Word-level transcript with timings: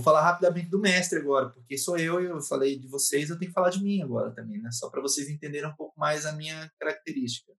vou 0.00 0.04
falar 0.04 0.22
rapidamente 0.22 0.68
do 0.68 0.80
mestre 0.80 1.18
agora, 1.18 1.50
porque 1.50 1.76
sou 1.76 1.96
eu, 1.96 2.20
eu 2.20 2.40
falei 2.40 2.78
de 2.78 2.88
vocês, 2.88 3.28
eu 3.28 3.38
tenho 3.38 3.50
que 3.50 3.54
falar 3.54 3.70
de 3.70 3.82
mim 3.82 4.02
agora 4.02 4.30
também, 4.32 4.60
né? 4.60 4.70
Só 4.72 4.88
para 4.88 5.00
vocês 5.00 5.28
entenderem 5.28 5.68
um 5.68 5.76
pouco 5.76 5.98
mais 5.98 6.26
a 6.26 6.32
minha 6.32 6.70
característica. 6.78 7.52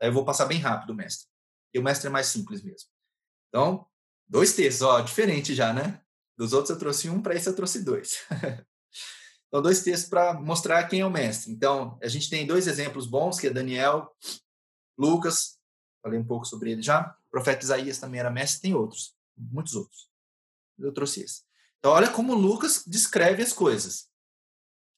Aí 0.00 0.08
eu 0.08 0.12
vou 0.12 0.24
passar 0.24 0.44
bem 0.44 0.58
rápido 0.58 0.90
o 0.90 0.94
mestre. 0.94 1.28
E 1.74 1.78
o 1.78 1.82
mestre 1.82 2.08
é 2.08 2.10
mais 2.10 2.26
simples 2.26 2.62
mesmo. 2.62 2.88
Então, 3.48 3.86
dois 4.28 4.54
textos, 4.54 4.82
ó, 4.82 5.00
diferente 5.00 5.54
já, 5.54 5.72
né? 5.72 6.00
Dos 6.36 6.52
outros 6.52 6.70
eu 6.70 6.78
trouxe 6.78 7.08
um, 7.08 7.22
para 7.22 7.34
esse 7.34 7.48
eu 7.48 7.56
trouxe 7.56 7.82
dois. 7.82 8.18
então, 9.48 9.62
dois 9.62 9.82
textos 9.82 10.08
para 10.08 10.34
mostrar 10.34 10.86
quem 10.88 11.00
é 11.00 11.06
o 11.06 11.10
mestre. 11.10 11.50
Então, 11.50 11.98
a 12.02 12.08
gente 12.08 12.28
tem 12.28 12.46
dois 12.46 12.66
exemplos 12.66 13.06
bons, 13.06 13.40
que 13.40 13.46
é 13.46 13.50
Daniel, 13.50 14.14
Lucas, 14.98 15.58
falei 16.02 16.18
um 16.18 16.26
pouco 16.26 16.44
sobre 16.44 16.72
ele 16.72 16.82
já. 16.82 17.16
O 17.26 17.30
profeta 17.30 17.64
Isaías 17.64 17.98
também 17.98 18.20
era 18.20 18.30
mestre, 18.30 18.60
tem 18.60 18.74
outros, 18.74 19.16
muitos 19.36 19.74
outros. 19.74 20.10
Eu 20.78 20.92
trouxe 20.92 21.22
esse. 21.22 21.45
Então, 21.86 21.94
olha 21.94 22.10
como 22.10 22.34
Lucas 22.34 22.82
descreve 22.84 23.44
as 23.44 23.52
coisas. 23.52 24.08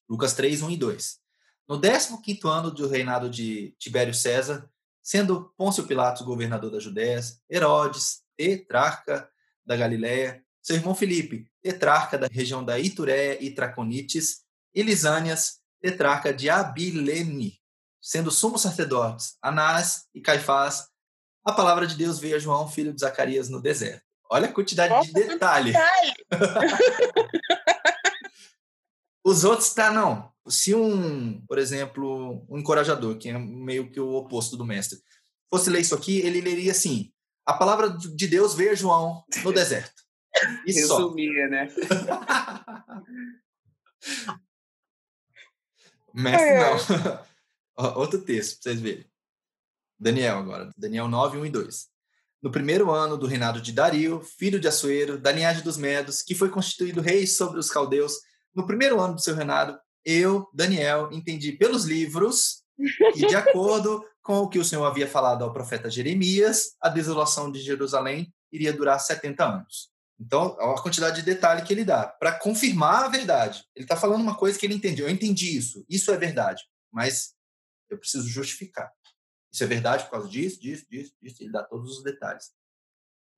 Lucas 0.09 0.33
3, 0.33 0.63
1 0.63 0.71
e 0.71 0.77
2. 0.79 1.19
No 1.69 1.79
15 1.79 2.41
ano 2.45 2.71
do 2.71 2.89
reinado 2.89 3.29
de 3.29 3.77
Tibério 3.79 4.15
César, 4.15 4.67
sendo 5.03 5.53
Pôncio 5.55 5.87
Pilatos 5.87 6.23
governador 6.23 6.71
da 6.71 6.81
Judéia, 6.81 7.21
Herodes, 7.51 8.23
tetrarca 8.39 9.31
da 9.67 9.77
Galiléia, 9.77 10.43
seu 10.63 10.77
irmão 10.77 10.95
Filipe, 10.95 11.47
tetrarca 11.61 12.17
da 12.17 12.27
região 12.27 12.65
da 12.65 12.79
Itureia 12.79 13.37
e 13.39 13.51
Traconites, 13.51 14.45
e 14.75 14.83
Lisânias, 14.83 15.61
tetrarca 15.83 16.33
de 16.33 16.49
Abilene, 16.49 17.61
sendo 18.01 18.31
sumos 18.31 18.63
sacerdotes, 18.63 19.37
Anás 19.43 20.07
e 20.15 20.23
Caifás, 20.23 20.89
a 21.45 21.53
palavra 21.53 21.87
de 21.87 21.97
Deus 21.97 22.19
veio 22.19 22.37
a 22.37 22.39
João, 22.39 22.67
filho 22.67 22.95
de 22.95 23.01
Zacarias, 23.03 23.51
no 23.51 23.61
deserto. 23.61 24.08
Olha 24.31 24.49
a 24.49 24.53
quantidade 24.53 24.93
Nossa, 24.93 25.07
de 25.07 25.15
detalhe. 25.15 25.73
detalhe. 25.73 26.15
Os 29.25 29.45
outros 29.45 29.73
tá 29.73 29.91
não. 29.91 30.31
Se 30.47 30.75
um, 30.75 31.41
por 31.47 31.59
exemplo, 31.59 32.45
um 32.49 32.59
encorajador, 32.59 33.17
que 33.17 33.29
é 33.29 33.39
meio 33.39 33.91
que 33.91 34.01
o 34.01 34.15
oposto 34.15 34.57
do 34.57 34.65
mestre, 34.65 34.99
fosse 35.51 35.71
ler 35.71 35.81
isso 35.81 35.95
aqui, 35.95 36.21
ele 36.21 36.41
leria 36.41 36.73
assim: 36.73 37.13
a 37.45 37.53
palavra 37.55 37.91
de 37.91 38.27
Deus 38.27 38.55
veio 38.55 38.73
a 38.73 38.75
João 38.75 39.25
no 39.43 39.53
deserto. 39.53 40.03
Isso 40.67 40.81
Resumia, 40.81 41.49
né? 41.49 41.69
mestre 46.15 46.55
não. 46.55 46.79
Outro 47.97 48.23
texto, 48.23 48.63
para 48.63 48.73
vocês 48.73 48.81
verem. 48.81 49.05
Daniel 49.99 50.39
agora. 50.39 50.71
Daniel 50.77 51.09
9, 51.09 51.39
1 51.39 51.47
e 51.47 51.51
2 51.51 51.98
no 52.43 52.51
primeiro 52.51 52.91
ano 52.91 53.17
do 53.17 53.27
reinado 53.27 53.61
de 53.61 53.73
Dario, 53.73 54.23
filho 54.39 54.61
de 54.61 54.69
Assuero, 54.69 55.19
da 55.19 55.33
linhagem 55.33 55.63
dos 55.63 55.77
Medos, 55.77 56.23
que 56.23 56.35
foi 56.35 56.49
constituído 56.49 57.01
rei 57.01 57.27
sobre 57.27 57.59
os 57.59 57.71
caldeus, 57.71 58.15
no 58.55 58.67
primeiro 58.67 59.01
ano 59.01 59.15
do 59.15 59.21
seu 59.21 59.35
reinado, 59.35 59.79
eu, 60.05 60.49
Daniel, 60.55 61.11
entendi 61.13 61.53
pelos 61.53 61.85
livros 61.85 62.63
e 63.15 63.27
de 63.27 63.35
acordo 63.35 64.05
com 64.23 64.39
o 64.39 64.49
que 64.49 64.59
o 64.59 64.65
Senhor 64.65 64.85
havia 64.85 65.07
falado 65.07 65.43
ao 65.43 65.53
profeta 65.53 65.91
Jeremias, 65.91 66.77
a 66.81 66.89
desolação 66.89 67.51
de 67.51 67.61
Jerusalém 67.61 68.33
iria 68.53 68.73
durar 68.73 68.99
70 68.99 69.45
anos. 69.45 69.91
Então, 70.21 70.57
a 70.61 70.83
quantidade 70.83 71.17
de 71.17 71.23
detalhe 71.23 71.63
que 71.63 71.73
ele 71.73 71.85
dá 71.85 72.07
para 72.07 72.33
confirmar 72.33 73.05
a 73.05 73.09
verdade. 73.09 73.63
Ele 73.75 73.85
está 73.85 73.97
falando 73.97 74.21
uma 74.21 74.37
coisa 74.37 74.59
que 74.59 74.67
ele 74.67 74.75
entendeu. 74.75 75.07
Eu 75.07 75.13
entendi 75.13 75.57
isso. 75.57 75.85
Isso 75.89 76.11
é 76.11 76.17
verdade. 76.17 76.63
Mas 76.93 77.35
eu 77.89 77.99
preciso 77.99 78.29
justificar. 78.29 78.91
Isso 79.53 79.65
é 79.65 79.67
verdade 79.67 80.05
por 80.05 80.11
causa 80.11 80.29
disso, 80.29 80.61
disso, 80.61 80.87
disso, 80.91 81.13
disso. 81.21 81.43
Ele 81.43 81.53
dá 81.53 81.63
todos 81.63 81.99
os 81.99 82.03
detalhes. 82.03 82.53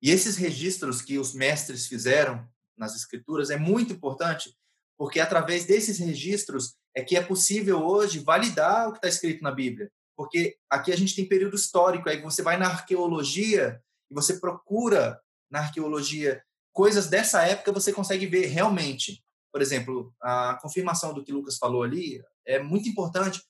E 0.01 0.09
esses 0.09 0.35
registros 0.35 1.01
que 1.01 1.17
os 1.17 1.33
mestres 1.33 1.87
fizeram 1.87 2.47
nas 2.77 2.95
escrituras 2.95 3.49
é 3.49 3.57
muito 3.57 3.93
importante, 3.93 4.55
porque 4.97 5.19
através 5.19 5.65
desses 5.65 5.99
registros 5.99 6.75
é 6.95 7.03
que 7.03 7.15
é 7.15 7.21
possível 7.21 7.85
hoje 7.85 8.19
validar 8.19 8.87
o 8.87 8.91
que 8.91 8.97
está 8.97 9.07
escrito 9.07 9.43
na 9.43 9.51
Bíblia. 9.51 9.91
Porque 10.15 10.57
aqui 10.69 10.91
a 10.91 10.97
gente 10.97 11.15
tem 11.15 11.27
período 11.27 11.55
histórico, 11.55 12.09
aí 12.09 12.21
você 12.21 12.41
vai 12.41 12.57
na 12.57 12.67
arqueologia 12.67 13.81
e 14.09 14.13
você 14.13 14.39
procura 14.39 15.19
na 15.49 15.59
arqueologia 15.59 16.43
coisas 16.73 17.07
dessa 17.07 17.43
época, 17.43 17.71
você 17.71 17.93
consegue 17.93 18.25
ver 18.25 18.47
realmente. 18.47 19.23
Por 19.51 19.61
exemplo, 19.61 20.13
a 20.21 20.57
confirmação 20.61 21.13
do 21.13 21.23
que 21.23 21.31
Lucas 21.31 21.57
falou 21.57 21.83
ali 21.83 22.23
é 22.45 22.59
muito 22.59 22.87
importante, 22.87 23.41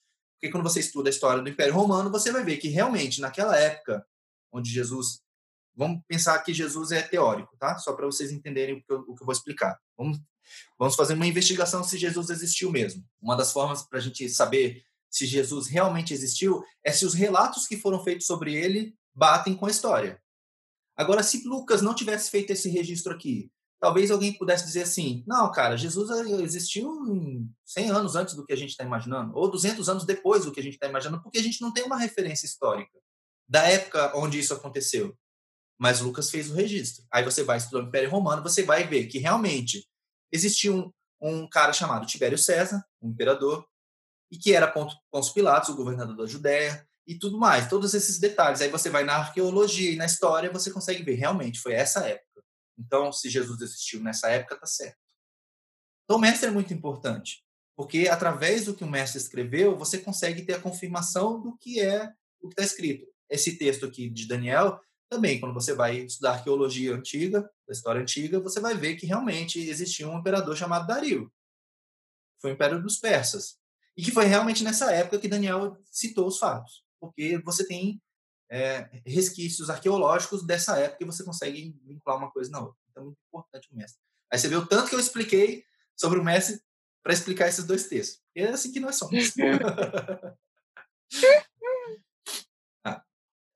porque 0.41 0.51
quando 0.51 0.63
você 0.63 0.79
estuda 0.79 1.07
a 1.07 1.11
história 1.11 1.43
do 1.43 1.49
Império 1.49 1.75
Romano, 1.75 2.09
você 2.09 2.31
vai 2.31 2.43
ver 2.43 2.57
que 2.57 2.67
realmente 2.67 3.21
naquela 3.21 3.55
época 3.55 4.03
onde 4.51 4.71
Jesus 4.71 5.21
Vamos 5.73 6.01
pensar 6.05 6.37
que 6.39 6.53
Jesus 6.53 6.91
é 6.91 7.01
teórico, 7.01 7.55
tá? 7.57 7.77
Só 7.77 7.93
para 7.93 8.05
vocês 8.05 8.31
entenderem 8.31 8.75
o 8.75 8.83
que, 8.83 8.91
eu, 8.91 8.99
o 9.07 9.15
que 9.15 9.23
eu 9.23 9.25
vou 9.25 9.31
explicar. 9.31 9.79
Vamos, 9.97 10.19
vamos 10.77 10.95
fazer 10.95 11.13
uma 11.13 11.25
investigação 11.25 11.83
se 11.83 11.97
Jesus 11.97 12.29
existiu 12.29 12.69
mesmo. 12.71 13.05
Uma 13.21 13.37
das 13.37 13.53
formas 13.53 13.81
para 13.81 13.97
a 13.97 14.01
gente 14.01 14.27
saber 14.29 14.83
se 15.09 15.25
Jesus 15.25 15.67
realmente 15.67 16.13
existiu 16.13 16.61
é 16.83 16.91
se 16.91 17.05
os 17.05 17.13
relatos 17.13 17.67
que 17.67 17.77
foram 17.77 18.03
feitos 18.03 18.27
sobre 18.27 18.53
ele 18.53 18.93
batem 19.15 19.55
com 19.55 19.65
a 19.65 19.71
história. 19.71 20.21
Agora, 20.95 21.23
se 21.23 21.47
Lucas 21.47 21.81
não 21.81 21.95
tivesse 21.95 22.29
feito 22.29 22.51
esse 22.51 22.69
registro 22.69 23.13
aqui, 23.13 23.49
talvez 23.81 24.11
alguém 24.11 24.31
pudesse 24.31 24.63
dizer 24.63 24.83
assim: 24.83 25.23
não, 25.27 25.51
cara, 25.51 25.75
Jesus 25.75 26.09
existiu 26.41 26.89
100 27.65 27.89
anos 27.89 28.15
antes 28.15 28.35
do 28.35 28.45
que 28.45 28.53
a 28.53 28.55
gente 28.55 28.69
está 28.69 28.83
imaginando, 28.83 29.35
ou 29.35 29.49
200 29.49 29.89
anos 29.89 30.05
depois 30.05 30.45
do 30.45 30.51
que 30.51 30.59
a 30.59 30.63
gente 30.63 30.73
está 30.73 30.87
imaginando, 30.87 31.21
porque 31.21 31.39
a 31.39 31.43
gente 31.43 31.59
não 31.61 31.73
tem 31.73 31.83
uma 31.83 31.97
referência 31.97 32.45
histórica 32.45 32.97
da 33.49 33.63
época 33.63 34.13
onde 34.15 34.39
isso 34.39 34.53
aconteceu. 34.53 35.17
Mas 35.77 35.99
Lucas 35.99 36.29
fez 36.29 36.49
o 36.49 36.53
registro. 36.53 37.03
Aí 37.11 37.23
você 37.23 37.43
vai 37.43 37.57
estudar 37.57 37.83
o 37.83 37.87
Império 37.87 38.09
Romano, 38.09 38.43
você 38.43 38.63
vai 38.63 38.87
ver 38.87 39.07
que 39.07 39.17
realmente 39.17 39.85
existia 40.31 40.71
um, 40.71 40.93
um 41.19 41.49
cara 41.49 41.73
chamado 41.73 42.05
Tibério 42.05 42.37
César, 42.37 42.85
um 43.01 43.09
imperador, 43.09 43.67
e 44.31 44.37
que 44.37 44.53
era 44.53 44.67
Pôncio 45.11 45.33
Pilatos, 45.33 45.69
o 45.69 45.75
governador 45.75 46.15
da 46.15 46.25
Judéia, 46.25 46.87
e 47.05 47.17
tudo 47.17 47.37
mais, 47.37 47.67
todos 47.67 47.93
esses 47.95 48.19
detalhes. 48.19 48.61
Aí 48.61 48.69
você 48.69 48.89
vai 48.89 49.03
na 49.03 49.15
arqueologia 49.15 49.91
e 49.91 49.95
na 49.95 50.05
história, 50.05 50.51
você 50.51 50.71
consegue 50.71 51.03
ver 51.03 51.15
realmente 51.15 51.59
foi 51.59 51.73
essa 51.73 52.07
época. 52.07 52.43
Então, 52.85 53.11
se 53.11 53.29
Jesus 53.29 53.61
existiu 53.61 54.01
nessa 54.01 54.29
época, 54.29 54.55
está 54.55 54.65
certo. 54.65 54.97
Então, 56.03 56.17
o 56.17 56.19
mestre 56.19 56.49
é 56.49 56.51
muito 56.51 56.73
importante, 56.73 57.45
porque 57.75 58.07
através 58.09 58.65
do 58.65 58.73
que 58.73 58.83
o 58.83 58.89
mestre 58.89 59.19
escreveu, 59.19 59.77
você 59.77 59.97
consegue 59.97 60.43
ter 60.43 60.55
a 60.55 60.59
confirmação 60.59 61.41
do 61.41 61.57
que 61.57 61.79
é 61.79 62.11
o 62.41 62.49
que 62.49 62.53
está 62.53 62.63
escrito. 62.63 63.07
Esse 63.29 63.57
texto 63.57 63.85
aqui 63.85 64.09
de 64.09 64.27
Daniel, 64.27 64.81
também, 65.09 65.39
quando 65.39 65.53
você 65.53 65.73
vai 65.73 65.97
estudar 65.97 66.33
arqueologia 66.33 66.95
antiga, 66.95 67.41
da 67.67 67.73
história 67.73 68.01
antiga, 68.01 68.39
você 68.39 68.59
vai 68.59 68.75
ver 68.75 68.95
que 68.95 69.05
realmente 69.05 69.59
existia 69.59 70.07
um 70.07 70.17
imperador 70.17 70.55
chamado 70.57 70.87
Dario. 70.87 71.31
Foi 72.41 72.51
o 72.51 72.53
Império 72.53 72.81
dos 72.81 72.97
Persas. 72.97 73.57
E 73.95 74.03
que 74.03 74.11
foi 74.11 74.25
realmente 74.25 74.63
nessa 74.63 74.91
época 74.91 75.19
que 75.19 75.27
Daniel 75.27 75.77
citou 75.91 76.27
os 76.27 76.39
fatos. 76.39 76.83
Porque 76.99 77.37
você 77.39 77.67
tem 77.67 78.01
é, 78.51 78.89
resquícios 79.05 79.69
arqueológicos 79.69 80.45
dessa 80.45 80.77
época 80.77 81.01
e 81.01 81.05
você 81.05 81.23
consegue 81.23 81.73
vincular 81.85 82.17
uma 82.17 82.29
coisa 82.29 82.51
na 82.51 82.59
outra. 82.59 82.77
Então, 82.89 83.03
é 83.03 83.05
muito 83.05 83.19
importante 83.29 83.69
o 83.71 83.75
mestre. 83.75 84.01
Aí 84.29 84.37
você 84.37 84.49
vê 84.49 84.57
o 84.57 84.65
tanto 84.65 84.89
que 84.89 84.95
eu 84.95 84.99
expliquei 84.99 85.63
sobre 85.95 86.19
o 86.19 86.23
mestre 86.23 86.61
para 87.01 87.13
explicar 87.13 87.47
esses 87.47 87.65
dois 87.65 87.87
textos. 87.87 88.21
E 88.35 88.41
é 88.41 88.49
assim 88.49 88.73
que 88.73 88.81
nós 88.81 88.97
somos. 88.97 89.33
ah, 92.85 93.01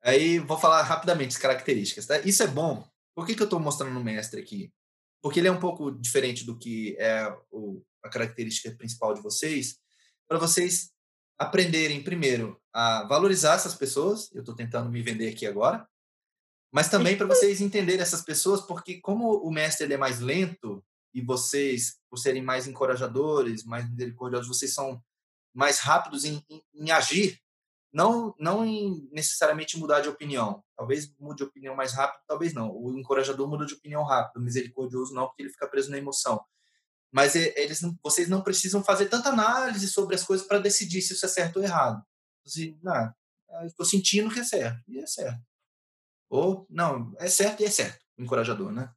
aí 0.02 0.40
vou 0.40 0.58
falar 0.58 0.82
rapidamente 0.84 1.36
as 1.36 1.42
características. 1.42 2.06
Tá? 2.06 2.20
Isso 2.20 2.42
é 2.42 2.48
bom. 2.48 2.90
Por 3.14 3.28
que, 3.28 3.36
que 3.36 3.42
eu 3.42 3.46
estou 3.46 3.60
mostrando 3.60 4.00
o 4.00 4.04
mestre 4.04 4.42
aqui? 4.42 4.74
Porque 5.22 5.40
ele 5.40 5.50
é 5.50 5.52
um 5.52 5.60
pouco 5.60 5.92
diferente 5.92 6.46
do 6.46 6.58
que 6.58 6.96
é 6.98 7.28
o, 7.52 7.84
a 8.02 8.10
característica 8.10 8.72
principal 8.72 9.14
de 9.14 9.22
vocês, 9.22 9.78
para 10.28 10.38
vocês 10.38 10.95
aprenderem, 11.38 12.04
primeiro, 12.04 12.60
a 12.74 13.04
valorizar 13.04 13.56
essas 13.56 13.76
pessoas. 13.76 14.32
Eu 14.34 14.42
estou 14.42 14.56
tentando 14.56 14.90
me 14.90 15.02
vender 15.02 15.30
aqui 15.30 15.46
agora. 15.46 15.88
Mas 16.72 16.90
também 16.90 17.18
para 17.18 17.28
vocês 17.28 17.62
entenderem 17.62 18.02
essas 18.02 18.22
pessoas, 18.22 18.62
porque 18.62 19.00
como 19.00 19.38
o 19.38 19.52
mestre 19.52 19.86
ele 19.86 19.94
é 19.94 19.98
mais 19.98 20.20
lento 20.20 20.84
e 21.14 21.22
vocês, 21.22 21.98
por 22.10 22.18
serem 22.18 22.42
mais 22.42 22.68
encorajadores, 22.68 23.64
mais 23.64 23.90
misericordiosos, 23.90 24.48
vocês 24.48 24.74
são 24.74 25.02
mais 25.54 25.80
rápidos 25.80 26.26
em, 26.26 26.44
em, 26.50 26.62
em 26.74 26.92
agir, 26.92 27.40
não, 27.94 28.36
não 28.38 28.66
em 28.66 29.08
necessariamente 29.14 29.80
mudar 29.80 30.02
de 30.02 30.10
opinião. 30.10 30.62
Talvez 30.76 31.14
mude 31.18 31.38
de 31.38 31.44
opinião 31.46 31.76
mais 31.76 31.94
rápido, 31.94 32.22
talvez 32.28 32.54
não. 32.54 32.70
O 32.76 33.00
encorajador 33.00 33.48
muda 33.48 33.66
de 33.66 33.74
opinião 33.74 34.04
rápido, 34.04 34.42
o 34.42 34.44
misericordioso 34.44 35.14
não, 35.14 35.28
porque 35.28 35.44
ele 35.44 35.52
fica 35.52 35.70
preso 35.70 35.90
na 35.90 35.98
emoção 35.98 36.44
mas 37.16 37.34
eles, 37.34 37.80
vocês 38.04 38.28
não 38.28 38.42
precisam 38.42 38.84
fazer 38.84 39.06
tanta 39.06 39.30
análise 39.30 39.88
sobre 39.88 40.16
as 40.16 40.24
coisas 40.26 40.46
para 40.46 40.60
decidir 40.60 41.02
se 41.02 41.14
isso 41.14 41.26
é 41.26 41.30
certo 41.30 41.56
ou 41.56 41.64
errado. 41.64 42.04
Não, 42.84 43.14
estou 43.66 43.86
sentindo 43.86 44.30
que 44.30 44.42
é 44.42 44.44
certo, 44.44 44.84
e 44.86 45.00
é 45.00 45.08
certo. 45.08 45.42
Ou, 46.30 46.68
não, 46.70 47.16
é 47.18 47.30
certo 47.30 47.62
e 47.62 47.66
é 47.66 47.72
certo, 47.72 48.04
encorajador, 48.18 48.70
né? 48.70 48.94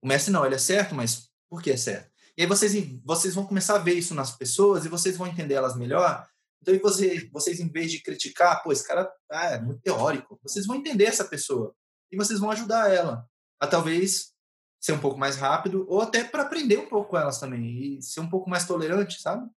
O 0.00 0.06
mestre 0.06 0.32
não, 0.32 0.46
ele 0.46 0.54
é 0.54 0.58
certo, 0.58 0.94
mas 0.94 1.28
por 1.50 1.60
que 1.60 1.72
é 1.72 1.76
certo? 1.76 2.12
E 2.38 2.42
aí 2.42 2.46
vocês, 2.46 2.72
vocês 3.04 3.34
vão 3.34 3.44
começar 3.44 3.74
a 3.74 3.82
ver 3.82 3.94
isso 3.94 4.14
nas 4.14 4.36
pessoas 4.36 4.84
e 4.84 4.88
vocês 4.88 5.16
vão 5.16 5.26
entender 5.26 5.54
elas 5.54 5.76
melhor. 5.76 6.24
Então, 6.62 6.78
você, 6.78 7.28
vocês, 7.32 7.58
em 7.58 7.68
vez 7.68 7.90
de 7.90 8.00
criticar, 8.04 8.62
pô, 8.62 8.70
esse 8.70 8.86
cara 8.86 9.12
ah, 9.32 9.46
é 9.46 9.60
muito 9.60 9.80
teórico, 9.80 10.38
vocês 10.44 10.64
vão 10.64 10.76
entender 10.76 11.06
essa 11.06 11.24
pessoa 11.24 11.74
e 12.08 12.16
vocês 12.16 12.38
vão 12.38 12.52
ajudar 12.52 12.88
ela 12.88 13.28
a 13.58 13.66
talvez 13.66 14.35
ser 14.80 14.92
um 14.92 15.00
pouco 15.00 15.18
mais 15.18 15.36
rápido, 15.36 15.86
ou 15.88 16.00
até 16.00 16.24
para 16.24 16.42
aprender 16.42 16.78
um 16.78 16.88
pouco 16.88 17.10
com 17.10 17.18
elas 17.18 17.40
também, 17.40 17.96
e 17.98 18.02
ser 18.02 18.20
um 18.20 18.28
pouco 18.28 18.48
mais 18.48 18.66
tolerante, 18.66 19.20
sabe? 19.20 19.48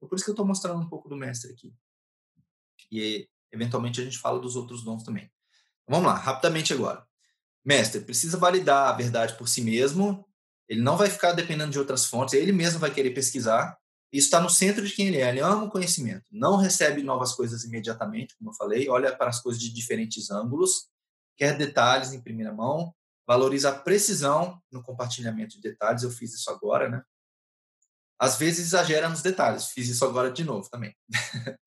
Por 0.00 0.14
isso 0.14 0.24
que 0.24 0.30
eu 0.30 0.34
estou 0.34 0.46
mostrando 0.46 0.80
um 0.80 0.88
pouco 0.88 1.08
do 1.08 1.16
mestre 1.16 1.52
aqui. 1.52 1.74
E, 2.90 3.28
eventualmente, 3.52 4.00
a 4.00 4.04
gente 4.04 4.18
fala 4.18 4.38
dos 4.38 4.56
outros 4.56 4.84
dons 4.84 5.02
também. 5.02 5.30
Vamos 5.88 6.06
lá, 6.06 6.14
rapidamente 6.14 6.72
agora. 6.72 7.04
Mestre, 7.64 8.00
precisa 8.00 8.38
validar 8.38 8.88
a 8.88 8.92
verdade 8.92 9.36
por 9.36 9.48
si 9.48 9.60
mesmo, 9.62 10.24
ele 10.68 10.82
não 10.82 10.96
vai 10.96 11.08
ficar 11.08 11.32
dependendo 11.32 11.72
de 11.72 11.78
outras 11.78 12.04
fontes, 12.04 12.34
ele 12.34 12.52
mesmo 12.52 12.78
vai 12.78 12.92
querer 12.92 13.10
pesquisar. 13.10 13.76
Isso 14.12 14.26
está 14.26 14.40
no 14.40 14.48
centro 14.48 14.86
de 14.86 14.94
quem 14.94 15.08
ele 15.08 15.18
é, 15.18 15.28
ele 15.28 15.40
ama 15.40 15.64
o 15.64 15.70
conhecimento, 15.70 16.24
não 16.30 16.56
recebe 16.56 17.02
novas 17.02 17.34
coisas 17.34 17.64
imediatamente, 17.64 18.36
como 18.36 18.50
eu 18.50 18.54
falei, 18.54 18.88
olha 18.88 19.14
para 19.14 19.28
as 19.28 19.40
coisas 19.40 19.60
de 19.60 19.72
diferentes 19.72 20.30
ângulos, 20.30 20.88
quer 21.36 21.56
detalhes 21.56 22.12
em 22.12 22.20
primeira 22.20 22.52
mão, 22.52 22.94
valoriza 23.28 23.68
a 23.68 23.78
precisão 23.78 24.58
no 24.72 24.82
compartilhamento 24.82 25.56
de 25.56 25.60
detalhes, 25.60 26.02
eu 26.02 26.10
fiz 26.10 26.32
isso 26.32 26.50
agora, 26.50 26.88
né? 26.88 27.02
Às 28.18 28.38
vezes 28.38 28.68
exagera 28.68 29.06
nos 29.06 29.20
detalhes, 29.20 29.66
fiz 29.66 29.86
isso 29.86 30.02
agora 30.02 30.30
de 30.30 30.42
novo 30.42 30.66
também. 30.70 30.96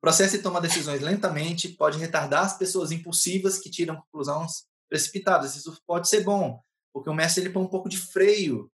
Processo 0.00 0.36
e 0.36 0.42
toma 0.42 0.62
decisões 0.62 1.02
lentamente 1.02 1.68
pode 1.68 1.98
retardar 1.98 2.44
as 2.44 2.56
pessoas 2.56 2.90
impulsivas 2.90 3.58
que 3.58 3.70
tiram 3.70 3.96
conclusões 3.96 4.64
precipitadas. 4.88 5.54
Isso 5.54 5.78
pode 5.86 6.08
ser 6.08 6.24
bom, 6.24 6.58
porque 6.92 7.10
o 7.10 7.14
mestre 7.14 7.42
ele 7.42 7.52
põe 7.52 7.62
um 7.62 7.68
pouco 7.68 7.88
de 7.88 7.98
freio 7.98 8.72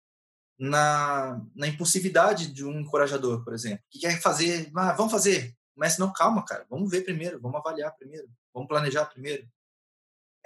na, 0.58 1.40
na 1.54 1.66
impulsividade 1.66 2.52
de 2.52 2.62
um 2.62 2.80
encorajador, 2.80 3.42
por 3.42 3.54
exemplo, 3.54 3.82
que 3.90 4.00
quer 4.00 4.20
fazer, 4.20 4.70
ah, 4.76 4.92
vamos 4.92 5.12
fazer. 5.12 5.54
O 5.74 5.80
mestre, 5.80 6.00
não, 6.00 6.12
calma, 6.12 6.44
cara, 6.44 6.66
vamos 6.68 6.90
ver 6.90 7.02
primeiro, 7.02 7.40
vamos 7.40 7.58
avaliar 7.58 7.94
primeiro, 7.96 8.28
vamos 8.52 8.68
planejar 8.68 9.06
primeiro. 9.06 9.48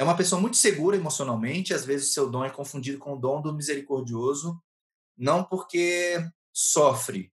É 0.03 0.05
uma 0.05 0.17
pessoa 0.17 0.41
muito 0.41 0.57
segura 0.57 0.97
emocionalmente, 0.97 1.73
às 1.73 1.85
vezes 1.85 2.09
o 2.09 2.13
seu 2.13 2.29
dom 2.29 2.45
é 2.45 2.51
confundido 2.51 2.99
com 2.99 3.13
o 3.13 3.17
dom 3.17 3.41
do 3.41 3.55
misericordioso, 3.55 4.61
não 5.17 5.45
porque 5.45 6.29
sofre, 6.53 7.33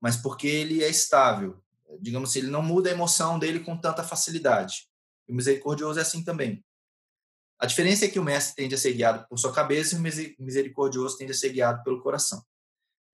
mas 0.00 0.16
porque 0.16 0.46
ele 0.46 0.82
é 0.82 0.88
estável. 0.88 1.62
Digamos 2.00 2.30
assim, 2.30 2.38
ele 2.38 2.50
não 2.50 2.62
muda 2.62 2.88
a 2.88 2.92
emoção 2.92 3.38
dele 3.38 3.60
com 3.60 3.76
tanta 3.76 4.02
facilidade. 4.02 4.88
O 5.28 5.34
misericordioso 5.34 5.98
é 5.98 6.02
assim 6.02 6.24
também. 6.24 6.64
A 7.58 7.66
diferença 7.66 8.06
é 8.06 8.08
que 8.08 8.18
o 8.18 8.24
mestre 8.24 8.56
tende 8.56 8.74
a 8.74 8.78
ser 8.78 8.94
guiado 8.94 9.28
por 9.28 9.38
sua 9.38 9.52
cabeça 9.52 9.94
e 9.94 9.98
o 9.98 10.42
misericordioso 10.42 11.18
tende 11.18 11.32
a 11.32 11.34
ser 11.34 11.50
guiado 11.50 11.82
pelo 11.84 12.00
coração. 12.00 12.42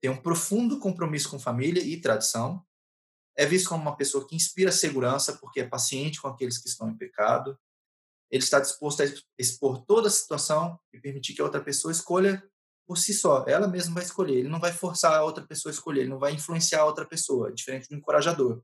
Tem 0.00 0.12
um 0.12 0.22
profundo 0.22 0.78
compromisso 0.78 1.28
com 1.28 1.40
família 1.40 1.82
e 1.82 2.00
tradição. 2.00 2.64
É 3.36 3.44
visto 3.44 3.68
como 3.68 3.82
uma 3.82 3.96
pessoa 3.96 4.24
que 4.28 4.36
inspira 4.36 4.70
segurança 4.70 5.38
porque 5.38 5.58
é 5.58 5.66
paciente 5.66 6.22
com 6.22 6.28
aqueles 6.28 6.56
que 6.56 6.68
estão 6.68 6.88
em 6.88 6.96
pecado 6.96 7.58
ele 8.30 8.44
está 8.44 8.60
disposto 8.60 9.02
a 9.02 9.06
expor 9.38 9.84
toda 9.84 10.08
a 10.08 10.10
situação 10.10 10.78
e 10.92 11.00
permitir 11.00 11.34
que 11.34 11.40
a 11.40 11.44
outra 11.44 11.60
pessoa 11.60 11.90
escolha 11.90 12.42
por 12.86 12.96
si 12.96 13.12
só. 13.12 13.44
Ela 13.46 13.66
mesma 13.66 13.94
vai 13.94 14.04
escolher. 14.04 14.38
Ele 14.38 14.48
não 14.48 14.60
vai 14.60 14.72
forçar 14.72 15.14
a 15.14 15.24
outra 15.24 15.44
pessoa 15.44 15.72
a 15.72 15.74
escolher. 15.74 16.02
Ele 16.02 16.10
não 16.10 16.18
vai 16.18 16.32
influenciar 16.32 16.82
a 16.82 16.84
outra 16.84 17.04
pessoa, 17.04 17.52
diferente 17.52 17.88
do 17.88 17.96
encorajador. 17.96 18.62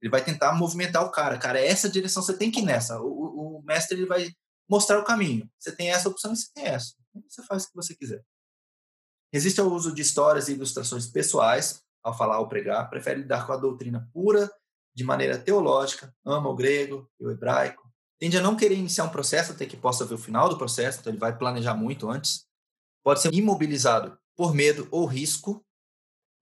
Ele 0.00 0.10
vai 0.10 0.24
tentar 0.24 0.52
movimentar 0.52 1.04
o 1.04 1.10
cara. 1.10 1.36
Cara, 1.36 1.60
é 1.60 1.66
essa 1.66 1.90
direção 1.90 2.22
você 2.22 2.36
tem 2.36 2.50
que 2.50 2.60
ir 2.60 2.64
nessa. 2.64 3.00
O, 3.00 3.58
o 3.58 3.62
mestre 3.64 3.98
ele 3.98 4.06
vai 4.06 4.30
mostrar 4.68 5.00
o 5.00 5.04
caminho. 5.04 5.50
Você 5.58 5.74
tem 5.74 5.90
essa 5.90 6.08
opção 6.08 6.32
e 6.32 6.36
você 6.36 6.48
tem 6.54 6.64
essa. 6.66 6.94
Você 7.28 7.42
faz 7.42 7.64
o 7.64 7.68
que 7.68 7.74
você 7.74 7.96
quiser. 7.96 8.24
Resiste 9.32 9.60
ao 9.60 9.66
uso 9.66 9.92
de 9.92 10.00
histórias 10.00 10.48
e 10.48 10.52
ilustrações 10.52 11.08
pessoais 11.08 11.82
ao 12.04 12.16
falar 12.16 12.38
ou 12.38 12.48
pregar. 12.48 12.88
Prefere 12.88 13.22
lidar 13.22 13.46
com 13.46 13.52
a 13.52 13.56
doutrina 13.56 14.08
pura, 14.12 14.48
de 14.94 15.02
maneira 15.02 15.36
teológica. 15.38 16.14
Ama 16.24 16.48
o 16.48 16.54
grego 16.54 17.10
e 17.18 17.26
o 17.26 17.30
hebraico 17.30 17.87
tende 18.18 18.36
a 18.36 18.42
não 18.42 18.56
querer 18.56 18.76
iniciar 18.76 19.04
um 19.04 19.10
processo 19.10 19.52
até 19.52 19.66
que 19.66 19.76
possa 19.76 20.04
ver 20.04 20.14
o 20.14 20.18
final 20.18 20.48
do 20.48 20.58
processo, 20.58 21.00
então 21.00 21.12
ele 21.12 21.20
vai 21.20 21.36
planejar 21.36 21.74
muito 21.74 22.10
antes. 22.10 22.46
Pode 23.04 23.22
ser 23.22 23.32
imobilizado 23.32 24.18
por 24.36 24.54
medo 24.54 24.88
ou 24.90 25.06
risco. 25.06 25.64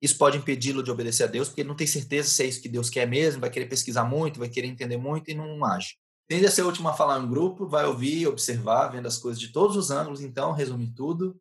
Isso 0.01 0.19
pode 0.19 0.39
impedi-lo 0.39 0.83
de 0.83 0.91
obedecer 0.91 1.25
a 1.25 1.27
Deus, 1.27 1.49
porque 1.49 1.63
ele 1.63 1.69
não 1.69 1.77
tem 1.77 1.87
certeza 1.87 2.29
se 2.29 2.43
é 2.43 2.47
isso 2.47 2.61
que 2.61 2.69
Deus 2.69 2.91
quer 2.91 3.07
mesmo, 3.07 3.41
vai 3.41 3.51
querer 3.51 3.67
pesquisar 3.67 4.05
muito, 4.05 4.39
vai 4.39 4.49
querer 4.49 4.69
entender 4.69 4.97
muito 4.97 5.31
e 5.31 5.35
não 5.35 5.65
age. 5.65 5.97
Tende 6.29 6.45
a 6.47 6.51
ser 6.51 6.63
o 6.63 6.67
último 6.67 6.89
a 6.89 6.95
falar 6.95 7.21
em 7.21 7.29
grupo, 7.29 7.69
vai 7.69 7.87
ouvir, 7.87 8.27
observar, 8.27 8.89
vendo 8.89 9.07
as 9.07 9.17
coisas 9.17 9.41
de 9.41 9.53
todos 9.53 9.77
os 9.77 9.91
ângulos, 9.91 10.21
então, 10.21 10.53
resume 10.53 10.93
tudo. 10.93 11.41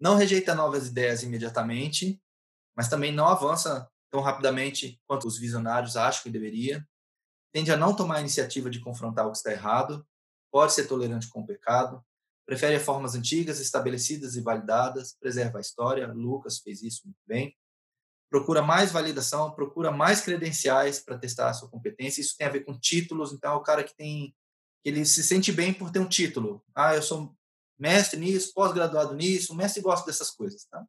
Não 0.00 0.16
rejeita 0.16 0.54
novas 0.54 0.88
ideias 0.88 1.22
imediatamente, 1.22 2.20
mas 2.76 2.88
também 2.88 3.12
não 3.12 3.28
avança 3.28 3.88
tão 4.10 4.20
rapidamente 4.20 5.00
quanto 5.06 5.28
os 5.28 5.38
visionários 5.38 5.96
acham 5.96 6.22
que 6.22 6.30
deveria 6.30 6.84
tende 7.54 7.70
a 7.70 7.76
não 7.76 7.94
tomar 7.94 8.16
a 8.16 8.20
iniciativa 8.20 8.68
de 8.68 8.80
confrontar 8.80 9.28
o 9.28 9.30
que 9.30 9.36
está 9.36 9.52
errado, 9.52 10.04
pode 10.50 10.72
ser 10.72 10.88
tolerante 10.88 11.28
com 11.28 11.40
o 11.40 11.46
pecado, 11.46 12.04
prefere 12.44 12.80
formas 12.80 13.14
antigas, 13.14 13.60
estabelecidas 13.60 14.34
e 14.34 14.40
validadas, 14.40 15.16
preserva 15.20 15.58
a 15.58 15.60
história, 15.60 16.12
Lucas 16.12 16.58
fez 16.58 16.82
isso 16.82 17.02
muito 17.04 17.20
bem, 17.24 17.56
procura 18.28 18.60
mais 18.60 18.90
validação, 18.90 19.54
procura 19.54 19.92
mais 19.92 20.20
credenciais 20.20 20.98
para 20.98 21.16
testar 21.16 21.50
a 21.50 21.54
sua 21.54 21.68
competência, 21.70 22.20
isso 22.20 22.36
tem 22.36 22.48
a 22.48 22.50
ver 22.50 22.64
com 22.64 22.76
títulos, 22.76 23.32
então 23.32 23.52
é 23.52 23.56
o 23.56 23.62
cara 23.62 23.84
que 23.84 23.94
tem, 23.94 24.34
ele 24.84 25.04
se 25.04 25.22
sente 25.22 25.52
bem 25.52 25.72
por 25.72 25.92
ter 25.92 26.00
um 26.00 26.08
título, 26.08 26.60
ah, 26.74 26.96
eu 26.96 27.02
sou 27.04 27.36
mestre 27.78 28.18
nisso, 28.18 28.52
pós-graduado 28.52 29.14
nisso, 29.14 29.52
o 29.52 29.56
mestre 29.56 29.80
gosta 29.80 30.04
dessas 30.06 30.32
coisas, 30.32 30.64
tá? 30.64 30.84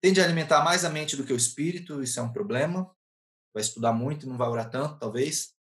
Tende 0.00 0.22
a 0.22 0.24
alimentar 0.24 0.64
mais 0.64 0.86
a 0.86 0.90
mente 0.90 1.16
do 1.16 1.24
que 1.24 1.34
o 1.34 1.36
espírito, 1.36 2.02
isso 2.02 2.18
é 2.18 2.22
um 2.22 2.32
problema 2.32 2.90
vai 3.52 3.62
estudar 3.62 3.92
muito, 3.92 4.28
não 4.28 4.36
vai 4.36 4.48
orar 4.48 4.70
tanto, 4.70 4.98
talvez. 4.98 5.54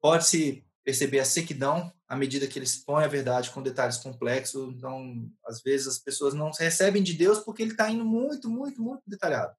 Pode-se 0.00 0.64
perceber 0.84 1.20
a 1.20 1.24
sequidão 1.24 1.92
à 2.08 2.16
medida 2.16 2.46
que 2.46 2.58
ele 2.58 2.66
expõe 2.66 3.04
a 3.04 3.08
verdade 3.08 3.50
com 3.50 3.62
detalhes 3.62 3.98
complexos. 3.98 4.74
Então, 4.74 5.30
às 5.46 5.62
vezes, 5.62 5.86
as 5.86 5.98
pessoas 5.98 6.34
não 6.34 6.50
recebem 6.50 7.02
de 7.02 7.14
Deus 7.14 7.38
porque 7.38 7.62
ele 7.62 7.72
está 7.72 7.90
indo 7.90 8.04
muito, 8.04 8.50
muito, 8.50 8.82
muito 8.82 9.02
detalhado. 9.06 9.54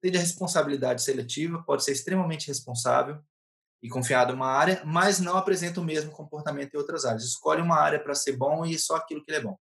Tem 0.00 0.14
a 0.16 0.20
responsabilidade 0.20 1.02
seletiva, 1.02 1.62
pode 1.64 1.84
ser 1.84 1.92
extremamente 1.92 2.46
responsável 2.46 3.20
e 3.82 3.88
confiado 3.88 4.32
em 4.32 4.36
uma 4.36 4.48
área, 4.48 4.82
mas 4.84 5.20
não 5.20 5.36
apresenta 5.36 5.80
o 5.80 5.84
mesmo 5.84 6.10
comportamento 6.10 6.74
em 6.74 6.78
outras 6.78 7.04
áreas. 7.04 7.24
Escolhe 7.24 7.60
uma 7.60 7.76
área 7.76 8.02
para 8.02 8.14
ser 8.14 8.36
bom 8.36 8.64
e 8.64 8.78
só 8.78 8.96
aquilo 8.96 9.22
que 9.22 9.30
ele 9.30 9.38
é 9.38 9.42
bom. 9.42 9.56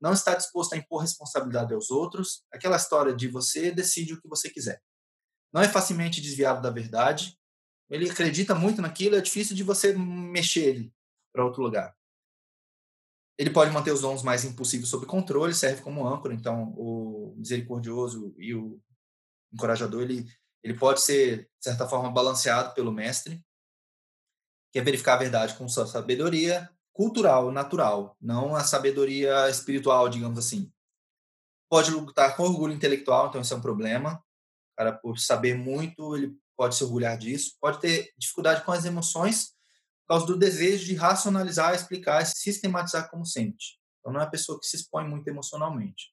Não 0.00 0.12
está 0.12 0.34
disposto 0.34 0.74
a 0.74 0.76
impor 0.76 1.02
responsabilidade 1.02 1.72
aos 1.72 1.90
outros. 1.90 2.42
Aquela 2.52 2.76
história 2.76 3.14
de 3.14 3.28
você 3.28 3.70
decide 3.70 4.14
o 4.14 4.20
que 4.20 4.28
você 4.28 4.50
quiser 4.50 4.80
não 5.54 5.62
é 5.62 5.68
facilmente 5.68 6.20
desviado 6.20 6.60
da 6.60 6.68
verdade. 6.68 7.38
Ele 7.88 8.10
acredita 8.10 8.56
muito 8.56 8.82
naquilo, 8.82 9.14
é 9.14 9.20
difícil 9.20 9.54
de 9.54 9.62
você 9.62 9.96
mexer 9.96 10.64
ele 10.64 10.92
para 11.32 11.44
outro 11.44 11.62
lugar. 11.62 11.96
Ele 13.38 13.50
pode 13.50 13.70
manter 13.70 13.92
os 13.92 14.00
dons 14.00 14.24
mais 14.24 14.44
impossíveis 14.44 14.88
sob 14.88 15.06
controle, 15.06 15.54
serve 15.54 15.80
como 15.80 16.06
âncora. 16.06 16.34
Então, 16.34 16.74
o 16.76 17.34
misericordioso 17.36 18.34
e 18.36 18.52
o 18.52 18.80
encorajador, 19.52 20.02
ele, 20.02 20.26
ele 20.62 20.76
pode 20.76 21.00
ser, 21.00 21.42
de 21.42 21.64
certa 21.64 21.86
forma, 21.86 22.10
balanceado 22.10 22.74
pelo 22.74 22.92
mestre, 22.92 23.40
que 24.72 24.80
é 24.80 24.82
verificar 24.82 25.14
a 25.14 25.18
verdade 25.18 25.54
com 25.54 25.68
sua 25.68 25.86
sabedoria 25.86 26.68
cultural, 26.92 27.52
natural, 27.52 28.16
não 28.20 28.56
a 28.56 28.64
sabedoria 28.64 29.48
espiritual, 29.48 30.08
digamos 30.08 30.38
assim. 30.38 30.72
Pode 31.68 31.90
lutar 31.92 32.36
com 32.36 32.42
orgulho 32.42 32.72
intelectual, 32.72 33.28
então 33.28 33.40
isso 33.40 33.54
é 33.54 33.56
um 33.56 33.60
problema 33.60 34.24
cara, 34.76 34.92
por 34.92 35.18
saber 35.18 35.56
muito, 35.56 36.16
ele 36.16 36.32
pode 36.56 36.76
se 36.76 36.84
orgulhar 36.84 37.16
disso, 37.18 37.56
pode 37.60 37.80
ter 37.80 38.12
dificuldade 38.18 38.64
com 38.64 38.72
as 38.72 38.84
emoções 38.84 39.54
por 40.02 40.08
causa 40.08 40.26
do 40.26 40.36
desejo 40.36 40.84
de 40.84 40.94
racionalizar, 40.94 41.74
explicar 41.74 42.22
e 42.22 42.26
sistematizar 42.26 43.10
como 43.10 43.24
sente. 43.24 43.78
Então, 43.98 44.12
não 44.12 44.20
é 44.20 44.24
a 44.24 44.30
pessoa 44.30 44.60
que 44.60 44.66
se 44.66 44.76
expõe 44.76 45.08
muito 45.08 45.26
emocionalmente. 45.28 46.12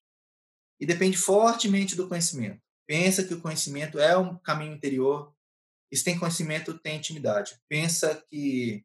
E 0.80 0.86
depende 0.86 1.18
fortemente 1.18 1.96
do 1.96 2.08
conhecimento. 2.08 2.62
Pensa 2.88 3.24
que 3.24 3.34
o 3.34 3.42
conhecimento 3.42 4.00
é 4.00 4.18
um 4.18 4.38
caminho 4.38 4.74
interior. 4.74 5.34
E 5.92 5.98
se 5.98 6.04
tem 6.04 6.18
conhecimento, 6.18 6.80
tem 6.80 6.98
intimidade. 6.98 7.60
Pensa 7.68 8.24
que 8.30 8.84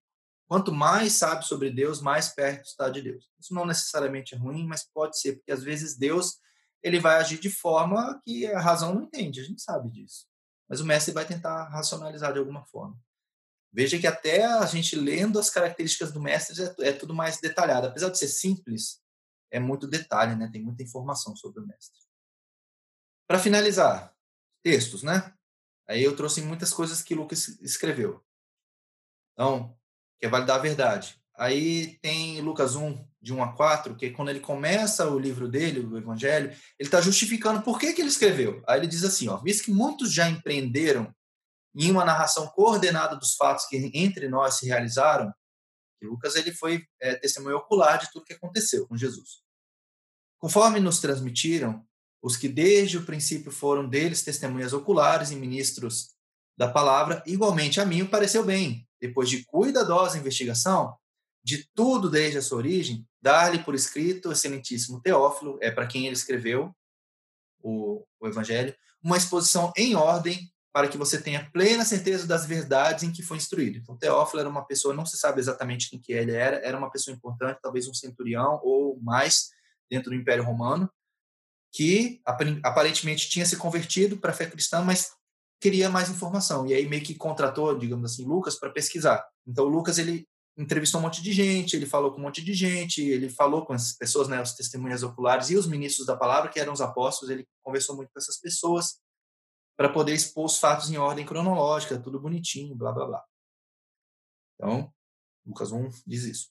quanto 0.49 0.73
mais 0.73 1.13
sabe 1.13 1.47
sobre 1.47 1.71
Deus, 1.71 2.01
mais 2.01 2.29
perto 2.29 2.67
está 2.67 2.91
de 2.91 3.01
Deus. 3.01 3.31
Isso 3.39 3.55
não 3.55 3.65
necessariamente 3.65 4.35
é 4.35 4.39
ruim, 4.39 4.67
mas 4.67 4.85
pode 4.93 5.19
ser, 5.19 5.37
porque 5.37 5.53
às 5.53 5.63
vezes 5.63 5.97
Deus 5.97 6.39
ele 6.87 7.01
vai 7.01 7.17
agir 7.17 7.41
de 7.41 7.51
forma 7.51 8.23
que 8.25 8.47
a 8.47 8.61
razão 8.61 8.95
não 8.95 9.03
entende, 9.03 9.41
a 9.41 9.45
gente 9.45 9.61
sabe 9.61 9.91
disso. 9.91 10.29
Mas 10.69 10.81
o 10.81 10.87
mestre 10.87 11.13
vai 11.13 11.27
tentar 11.27 11.65
racionalizar 11.65 12.33
de 12.33 12.39
alguma 12.39 12.65
forma. 12.65 12.97
Veja 13.73 13.99
que 13.99 14.07
até 14.07 14.45
a 14.45 14.65
gente 14.67 14.95
lendo 14.95 15.37
as 15.37 15.51
características 15.51 16.13
do 16.13 16.21
mestre 16.21 16.63
é, 16.63 16.89
é 16.89 16.93
tudo 16.93 17.13
mais 17.13 17.41
detalhado. 17.41 17.89
Apesar 17.89 18.09
de 18.09 18.19
ser 18.19 18.29
simples, 18.29 19.03
é 19.51 19.59
muito 19.59 19.89
detalhe, 19.89 20.37
né? 20.37 20.49
tem 20.51 20.63
muita 20.63 20.85
informação 20.85 21.35
sobre 21.35 21.61
o 21.61 21.67
mestre. 21.67 21.99
Para 23.27 23.41
finalizar, 23.41 24.15
textos, 24.63 25.03
né? 25.03 25.35
Aí 25.89 26.05
eu 26.05 26.15
trouxe 26.15 26.41
muitas 26.41 26.73
coisas 26.73 27.03
que 27.03 27.17
Lucas 27.17 27.49
escreveu. 27.61 28.25
Então, 29.33 29.77
que 30.21 30.27
é 30.27 30.29
validar 30.29 30.57
a 30.57 30.63
verdade. 30.63 31.21
Aí 31.39 31.99
tem 32.01 32.41
Lucas 32.41 32.75
1, 32.75 33.07
de 33.21 33.35
1 33.35 33.43
a 33.43 33.53
4, 33.53 33.95
que 33.95 34.07
é 34.07 34.11
quando 34.11 34.31
ele 34.31 34.41
começa 34.41 35.09
o 35.09 35.19
livro 35.19 35.49
dele, 35.49 35.81
o 35.81 35.99
Evangelho, 35.99 36.51
ele 36.51 36.89
está 36.89 37.01
justificando 37.01 37.61
por 37.63 37.79
que, 37.79 37.93
que 37.93 38.01
ele 38.01 38.09
escreveu. 38.09 38.63
Aí 38.67 38.81
ele 38.81 38.87
diz 38.87 39.05
assim: 39.05 39.29
ó, 39.29 39.37
visto 39.37 39.65
que 39.65 39.71
muitos 39.71 40.13
já 40.13 40.29
empreenderam 40.29 41.15
em 41.75 41.91
uma 41.91 42.05
narração 42.05 42.47
coordenada 42.49 43.17
dos 43.17 43.35
fatos 43.35 43.67
que 43.67 43.91
entre 43.93 44.29
nós 44.29 44.59
se 44.59 44.67
realizaram, 44.67 45.31
Lucas 46.03 46.37
ele 46.37 46.53
foi 46.53 46.85
é, 47.01 47.17
testemunho 47.17 47.57
ocular 47.57 47.99
de 47.99 48.11
tudo 48.13 48.25
que 48.25 48.35
aconteceu 48.35 48.87
com 48.87 48.97
Jesus. 48.97 49.43
Conforme 50.39 50.79
nos 50.79 51.01
transmitiram, 51.01 51.85
os 52.23 52.37
que 52.37 52.49
desde 52.49 52.97
o 52.97 53.05
princípio 53.05 53.51
foram 53.51 53.89
deles 53.89 54.23
testemunhas 54.23 54.73
oculares 54.73 55.31
e 55.31 55.37
ministros 55.37 56.15
da 56.57 56.69
palavra, 56.69 57.23
igualmente 57.27 57.81
a 57.81 57.85
mim 57.85 58.07
pareceu 58.07 58.45
bem, 58.45 58.89
depois 59.01 59.29
de 59.29 59.45
cuidadosa 59.45 60.17
investigação 60.17 60.97
de 61.47 61.65
tudo 61.77 62.11
desde 62.11 62.39
a 62.39 62.43
sua 62.43 62.59
origem, 62.59 63.07
dar-lhe 63.23 63.63
por 63.63 63.73
escrito, 63.73 64.33
excelentíssimo 64.33 65.01
Teófilo, 65.01 65.57
é 65.63 65.71
para 65.71 65.87
quem 65.87 66.05
ele 66.05 66.17
escreveu 66.17 66.75
o, 67.63 68.05
o 68.19 68.27
Evangelho, 68.27 68.75
uma 69.01 69.17
exposição 69.17 69.73
em 69.77 69.95
ordem 69.95 70.53
para 70.73 70.89
que 70.89 70.99
você 70.99 71.23
tenha 71.23 71.49
plena 71.53 71.85
certeza 71.85 72.27
das 72.27 72.47
verdades 72.47 73.05
em 73.05 73.13
que 73.13 73.23
foi 73.23 73.37
instruído. 73.37 73.79
Então, 73.79 73.97
Teófilo 73.97 74.41
era 74.41 74.49
uma 74.49 74.67
pessoa, 74.67 74.93
não 74.93 75.07
se 75.07 75.17
sabe 75.17 75.39
exatamente 75.39 75.89
quem 75.89 76.01
que 76.01 76.13
ele 76.13 76.33
era, 76.33 76.57
era 76.67 76.77
uma 76.77 76.91
pessoa 76.91 77.15
importante, 77.15 77.61
talvez 77.63 77.87
um 77.87 77.95
centurião 77.95 78.61
ou 78.65 79.01
mais 79.01 79.51
dentro 79.89 80.11
do 80.11 80.17
Império 80.17 80.43
Romano, 80.43 80.91
que 81.73 82.21
aparentemente 82.65 83.31
tinha 83.31 83.47
se 83.47 83.57
convertido 83.57 84.17
para 84.17 84.33
a 84.33 84.35
fé 84.35 84.47
cristã, 84.47 84.83
mas 84.83 85.13
queria 85.61 85.89
mais 85.89 86.11
informação. 86.11 86.67
E 86.67 86.75
aí 86.75 86.89
meio 86.89 87.05
que 87.05 87.15
contratou, 87.15 87.79
digamos 87.79 88.13
assim, 88.13 88.25
Lucas 88.25 88.59
para 88.59 88.71
pesquisar. 88.71 89.25
Então, 89.47 89.65
Lucas 89.65 89.97
ele 89.99 90.27
entrevistou 90.57 91.01
um 91.01 91.03
monte 91.03 91.23
de 91.23 91.33
gente, 91.33 91.77
ele 91.77 91.87
falou 91.87 92.13
com 92.13 92.19
um 92.19 92.23
monte 92.23 92.43
de 92.43 92.55
gente, 92.55 93.03
ele 93.03 93.29
falou 93.29 93.67
com 93.67 93.73
as 93.73 93.93
pessoas, 93.93 94.27
né, 94.27 94.39
as 94.41 94.55
testemunhas 94.55 95.03
oculares 95.03 95.51
e 95.51 95.57
os 95.57 95.67
ministros 95.67 96.07
da 96.07 96.17
palavra, 96.17 96.51
que 96.51 96.59
eram 96.59 96.73
os 96.73 96.81
apóstolos, 96.81 97.31
ele 97.31 97.47
conversou 97.63 97.95
muito 97.95 98.11
com 98.13 98.19
essas 98.19 98.39
pessoas 98.39 98.99
para 99.77 99.91
poder 99.91 100.15
expor 100.15 100.47
os 100.47 100.59
fatos 100.59 100.91
em 100.91 100.97
ordem 100.97 101.27
cronológica, 101.27 101.99
tudo 101.99 102.19
bonitinho, 102.19 102.75
blá 102.75 102.91
blá 102.93 103.07
blá. 103.07 103.25
Então, 104.55 104.91
Lucas 105.47 105.71
1 105.71 105.91
diz 106.07 106.25
isso. 106.25 106.49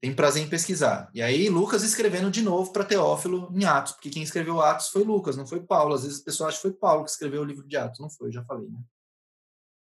Tem 0.00 0.14
prazer 0.14 0.44
em 0.44 0.48
pesquisar. 0.48 1.10
E 1.12 1.20
aí, 1.20 1.48
Lucas 1.48 1.82
escrevendo 1.82 2.30
de 2.30 2.42
novo 2.42 2.72
para 2.72 2.84
Teófilo 2.84 3.50
em 3.52 3.64
Atos, 3.64 3.92
porque 3.92 4.10
quem 4.10 4.22
escreveu 4.22 4.60
Atos 4.60 4.88
foi 4.88 5.02
Lucas, 5.02 5.36
não 5.36 5.46
foi 5.46 5.60
Paulo. 5.60 5.94
Às 5.94 6.04
vezes 6.04 6.20
o 6.20 6.24
pessoal 6.24 6.48
acha 6.48 6.58
que 6.58 6.62
foi 6.62 6.72
Paulo 6.72 7.04
que 7.04 7.10
escreveu 7.10 7.40
o 7.42 7.44
livro 7.44 7.66
de 7.66 7.76
Atos. 7.76 7.98
Não 7.98 8.10
foi, 8.10 8.30
já 8.30 8.44
falei, 8.44 8.68
né? 8.68 8.78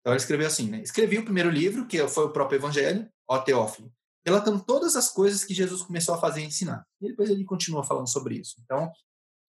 Então 0.00 0.12
ele 0.12 0.20
escreveu 0.20 0.46
assim, 0.46 0.70
né? 0.70 0.80
Escrevi 0.80 1.18
o 1.18 1.24
primeiro 1.24 1.50
livro, 1.50 1.86
que 1.86 2.06
foi 2.08 2.24
o 2.24 2.30
próprio 2.30 2.56
Evangelho, 2.56 3.10
ó 3.28 3.38
Teófilo, 3.38 3.92
relatando 4.24 4.62
todas 4.64 4.96
as 4.96 5.10
coisas 5.10 5.44
que 5.44 5.54
Jesus 5.54 5.82
começou 5.82 6.14
a 6.14 6.20
fazer 6.20 6.40
e 6.40 6.46
ensinar. 6.46 6.86
E 7.00 7.08
depois 7.08 7.30
ele 7.30 7.44
continua 7.44 7.84
falando 7.84 8.08
sobre 8.08 8.36
isso. 8.36 8.56
Então, 8.64 8.90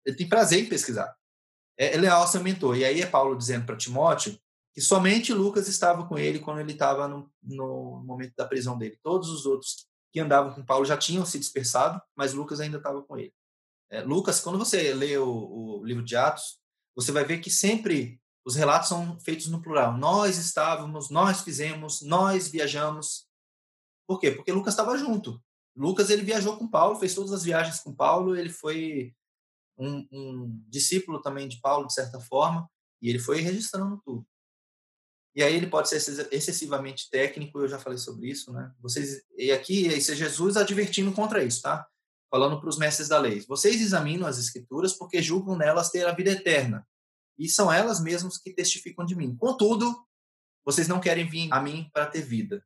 ele 0.06 0.16
tem 0.16 0.30
prazer 0.30 0.64
em 0.64 0.70
pesquisar. 0.70 1.16
É, 1.78 1.96
é 1.96 1.98
leal 1.98 2.28
seu 2.28 2.42
mentor. 2.42 2.78
E 2.78 2.86
aí 2.86 3.02
é 3.02 3.06
Paulo 3.06 3.38
dizendo 3.38 3.66
para 3.66 3.78
Timóteo 3.78 4.38
que 4.74 4.82
somente 4.82 5.34
Lucas 5.34 5.68
estava 5.68 6.06
com 6.08 6.18
ele 6.18 6.40
quando 6.40 6.60
ele 6.60 6.72
estava 6.72 7.08
no, 7.08 7.32
no 7.44 8.04
momento 8.04 8.34
da 8.36 8.46
prisão 8.46 8.78
dele. 8.78 8.98
Todos 9.04 9.30
os 9.30 9.46
outros 9.46 9.86
que 10.12 10.20
andavam 10.20 10.54
com 10.54 10.66
Paulo 10.66 10.86
já 10.86 10.98
tinham 10.98 11.26
se 11.26 11.40
dispersado, 11.40 12.02
mas 12.16 12.34
Lucas 12.34 12.60
ainda 12.60 12.78
estava 12.78 13.02
com 13.04 13.18
ele. 13.18 13.34
É, 13.92 14.02
Lucas, 14.02 14.40
quando 14.40 14.58
você 14.58 14.94
lê 14.94 15.18
o, 15.18 15.28
o, 15.28 15.86
livro 15.86 16.04
de 16.04 16.16
Atos, 16.16 16.58
você 16.96 17.12
vai 17.12 17.24
ver 17.24 17.40
que 17.40 17.52
sempre 17.52 18.20
os 18.46 18.56
relatos 18.56 18.90
são 18.90 19.20
feitos 19.20 19.48
no 19.48 19.62
plural. 19.62 19.96
Nós 19.96 20.38
estávamos, 20.38 21.10
nós 21.10 21.42
fizemos, 21.42 22.02
nós 22.02 22.48
viajamos. 22.48 23.28
Por 24.08 24.20
quê? 24.20 24.32
Porque 24.32 24.52
Lucas 24.52 24.74
estava 24.74 24.98
junto. 24.98 25.42
Lucas 25.76 26.10
ele 26.10 26.24
viajou 26.24 26.58
com 26.58 26.68
Paulo, 26.68 27.00
fez 27.00 27.16
todas 27.16 27.32
as 27.32 27.44
viagens 27.44 27.80
com 27.80 27.94
Paulo, 27.94 28.36
ele 28.36 28.50
foi 28.50 29.14
um, 29.78 30.08
um 30.12 30.64
discípulo 30.68 31.22
também 31.22 31.48
de 31.48 31.60
Paulo, 31.60 31.88
de 31.88 31.94
certa 31.94 32.20
forma, 32.20 32.70
e 33.02 33.10
ele 33.10 33.20
foi 33.20 33.42
registrando 33.42 34.00
tudo. 34.06 34.26
E 35.36 35.42
aí 35.42 35.56
ele 35.56 35.66
pode 35.66 35.90
ser 35.90 35.98
excessivamente 36.32 37.10
técnico, 37.10 37.60
eu 37.60 37.68
já 37.68 37.80
falei 37.80 37.98
sobre 37.98 38.30
isso, 38.30 38.54
né? 38.54 38.72
Vocês 38.80 39.24
e 39.36 39.52
aqui 39.52 39.88
esse 39.88 40.12
é 40.12 40.16
Jesus 40.16 40.58
advertindo 40.58 41.12
contra 41.12 41.44
isso, 41.44 41.64
tá? 41.64 41.88
Falando 42.30 42.60
para 42.60 42.70
os 42.70 42.78
mestres 42.78 43.08
da 43.08 43.18
lei. 43.18 43.42
Vocês 43.48 43.82
examinam 43.82 44.28
as 44.28 44.38
escrituras 44.38 44.94
porque 44.94 45.24
julgam 45.24 45.56
nelas 45.56 45.90
ter 45.90 46.06
a 46.06 46.12
vida 46.12 46.30
eterna, 46.30 46.88
e 47.38 47.50
são 47.50 47.72
elas 47.72 48.00
mesmas 48.00 48.38
que 48.38 48.54
testificam 48.54 49.04
de 49.04 49.16
mim. 49.16 49.36
Contudo, 49.36 50.06
vocês 50.64 50.88
não 50.88 51.00
querem 51.00 51.28
vir 51.28 51.52
a 51.52 51.60
mim 51.60 51.90
para 51.92 52.06
ter 52.06 52.22
vida. 52.22 52.64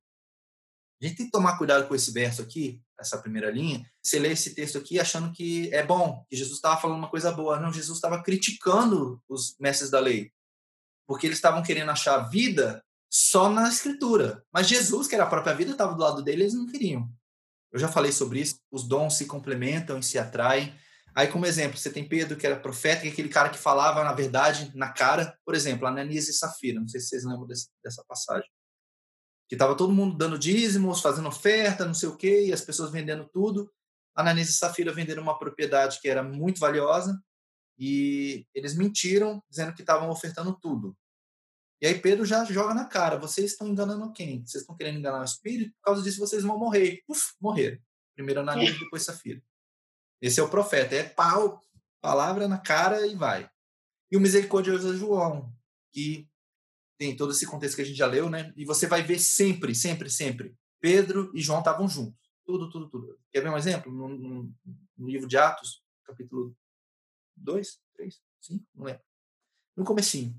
A 1.02 1.06
gente 1.06 1.18
tem 1.18 1.26
que 1.28 1.32
tomar 1.32 1.58
cuidado 1.58 1.88
com 1.88 1.94
esse 1.94 2.12
verso 2.12 2.42
aqui, 2.42 2.82
essa 3.00 3.18
primeira 3.18 3.52
linha. 3.52 3.86
Você 4.02 4.18
lê 4.18 4.32
esse 4.32 4.56
texto 4.56 4.78
aqui 4.78 5.00
achando 5.00 5.32
que 5.32 5.74
é 5.74 5.86
bom, 5.86 6.26
que 6.30 6.36
Jesus 6.36 6.56
estava 6.58 6.80
falando 6.82 6.98
uma 6.98 7.10
coisa 7.10 7.32
boa. 7.32 7.60
Não, 7.60 7.72
Jesus 7.72 7.98
estava 7.98 8.24
criticando 8.24 9.22
os 9.30 9.56
mestres 9.60 9.92
da 9.92 10.00
lei 10.00 10.32
porque 11.08 11.26
eles 11.26 11.38
estavam 11.38 11.64
querendo 11.64 11.90
achar 11.90 12.30
vida 12.30 12.84
só 13.10 13.50
na 13.50 13.70
escritura. 13.70 14.44
Mas 14.52 14.68
Jesus, 14.68 15.08
que 15.08 15.16
era 15.16 15.24
a 15.24 15.30
própria 15.30 15.56
vida, 15.56 15.72
estava 15.72 15.96
do 15.96 16.02
lado 16.02 16.22
dele, 16.22 16.44
eles 16.44 16.54
não 16.54 16.68
queriam. 16.68 17.10
Eu 17.72 17.80
já 17.80 17.88
falei 17.88 18.12
sobre 18.12 18.42
isso, 18.42 18.60
os 18.70 18.84
dons 18.84 19.18
se 19.18 19.26
complementam 19.26 19.98
e 19.98 20.04
se 20.04 20.20
atraem. 20.20 20.76
Aí, 21.16 21.28
como 21.28 21.46
exemplo, 21.46 21.78
você 21.78 21.90
tem 21.90 22.08
Pedro, 22.08 22.38
que 22.38 22.46
era 22.46 22.60
profeta, 22.60 23.02
que 23.02 23.08
é 23.08 23.12
aquele 23.12 23.30
cara 23.30 23.50
que 23.50 23.58
falava, 23.58 24.04
na 24.04 24.14
verdade, 24.14 24.72
na 24.76 24.90
cara. 24.90 25.36
Por 25.46 25.56
exemplo, 25.56 25.88
Ananias 25.88 26.28
e 26.28 26.34
Safira, 26.34 26.80
não 26.80 26.88
sei 26.88 27.00
se 27.00 27.08
vocês 27.08 27.24
lembram 27.24 27.48
desse, 27.48 27.70
dessa 27.84 28.04
passagem. 28.08 28.48
Que 29.48 29.56
estava 29.56 29.76
todo 29.76 29.94
mundo 29.94 30.18
dando 30.18 30.38
dízimos, 30.38 31.02
fazendo 31.02 31.28
oferta, 31.28 31.86
não 31.86 31.94
sei 31.94 32.10
o 32.10 32.18
quê, 32.18 32.46
e 32.48 32.54
as 32.54 32.62
pessoas 32.62 32.92
vendendo 32.92 33.28
tudo. 33.32 33.72
Ananias 34.16 34.50
e 34.50 34.54
Safira 34.54 34.92
venderam 34.92 35.24
uma 35.24 35.38
propriedade 35.38 36.00
que 36.02 36.10
era 36.10 36.24
muito 36.24 36.60
valiosa, 36.60 37.22
e 37.78 38.46
eles 38.54 38.76
mentiram, 38.76 39.42
dizendo 39.50 39.74
que 39.74 39.82
estavam 39.82 40.10
ofertando 40.10 40.58
tudo. 40.60 40.98
E 41.80 41.86
aí 41.86 42.00
Pedro 42.00 42.26
já 42.26 42.44
joga 42.44 42.74
na 42.74 42.86
cara: 42.86 43.18
vocês 43.18 43.52
estão 43.52 43.68
enganando 43.68 44.12
quem? 44.12 44.46
Vocês 44.46 44.64
estão 44.64 44.76
querendo 44.76 44.98
enganar 44.98 45.22
o 45.22 45.26
espírito? 45.26 45.74
Por 45.76 45.82
causa 45.84 46.02
disso 46.02 46.20
vocês 46.20 46.44
vão 46.44 46.58
morrer. 46.58 47.04
Uf, 47.08 47.34
morreram. 47.40 47.78
Primeiro 48.16 48.42
Ananias, 48.42 48.76
é. 48.76 48.80
depois 48.80 49.04
Safira. 49.04 49.42
Esse 50.20 50.40
é 50.40 50.44
o 50.44 50.50
profeta. 50.50 50.96
É 50.96 51.04
pau, 51.04 51.62
palavra 52.02 52.48
na 52.48 52.58
cara 52.58 53.06
e 53.06 53.16
vai. 53.16 53.50
E 54.12 54.18
o 54.18 54.20
misericordioso 54.20 54.92
é 54.92 54.98
João, 54.98 55.54
que 55.92 56.28
tem 56.98 57.16
todo 57.16 57.32
esse 57.32 57.46
contexto 57.46 57.76
que 57.76 57.82
a 57.82 57.86
gente 57.86 57.98
já 57.98 58.08
leu, 58.08 58.30
né? 58.30 58.54
E 58.56 58.66
você 58.66 58.88
vai 58.88 59.04
ver 59.04 59.20
sempre, 59.20 59.76
sempre, 59.76 60.10
sempre. 60.10 60.56
Pedro 60.80 61.32
e 61.34 61.42
João 61.42 61.60
estavam 61.60 61.88
juntos. 61.88 62.20
Tudo, 62.46 62.70
tudo, 62.70 62.90
tudo. 62.90 63.20
Quer 63.32 63.42
ver 63.42 63.50
um 63.50 63.58
exemplo? 63.58 63.92
No, 63.92 64.08
no, 64.08 64.54
no 64.98 65.10
livro 65.10 65.28
de 65.28 65.38
Atos, 65.38 65.84
capítulo 66.04 66.56
dois, 67.36 67.80
três, 67.94 68.20
cinco, 68.42 68.66
não 68.74 68.86
lembro. 68.86 69.02
No 69.76 69.84
comecinho. 69.84 70.36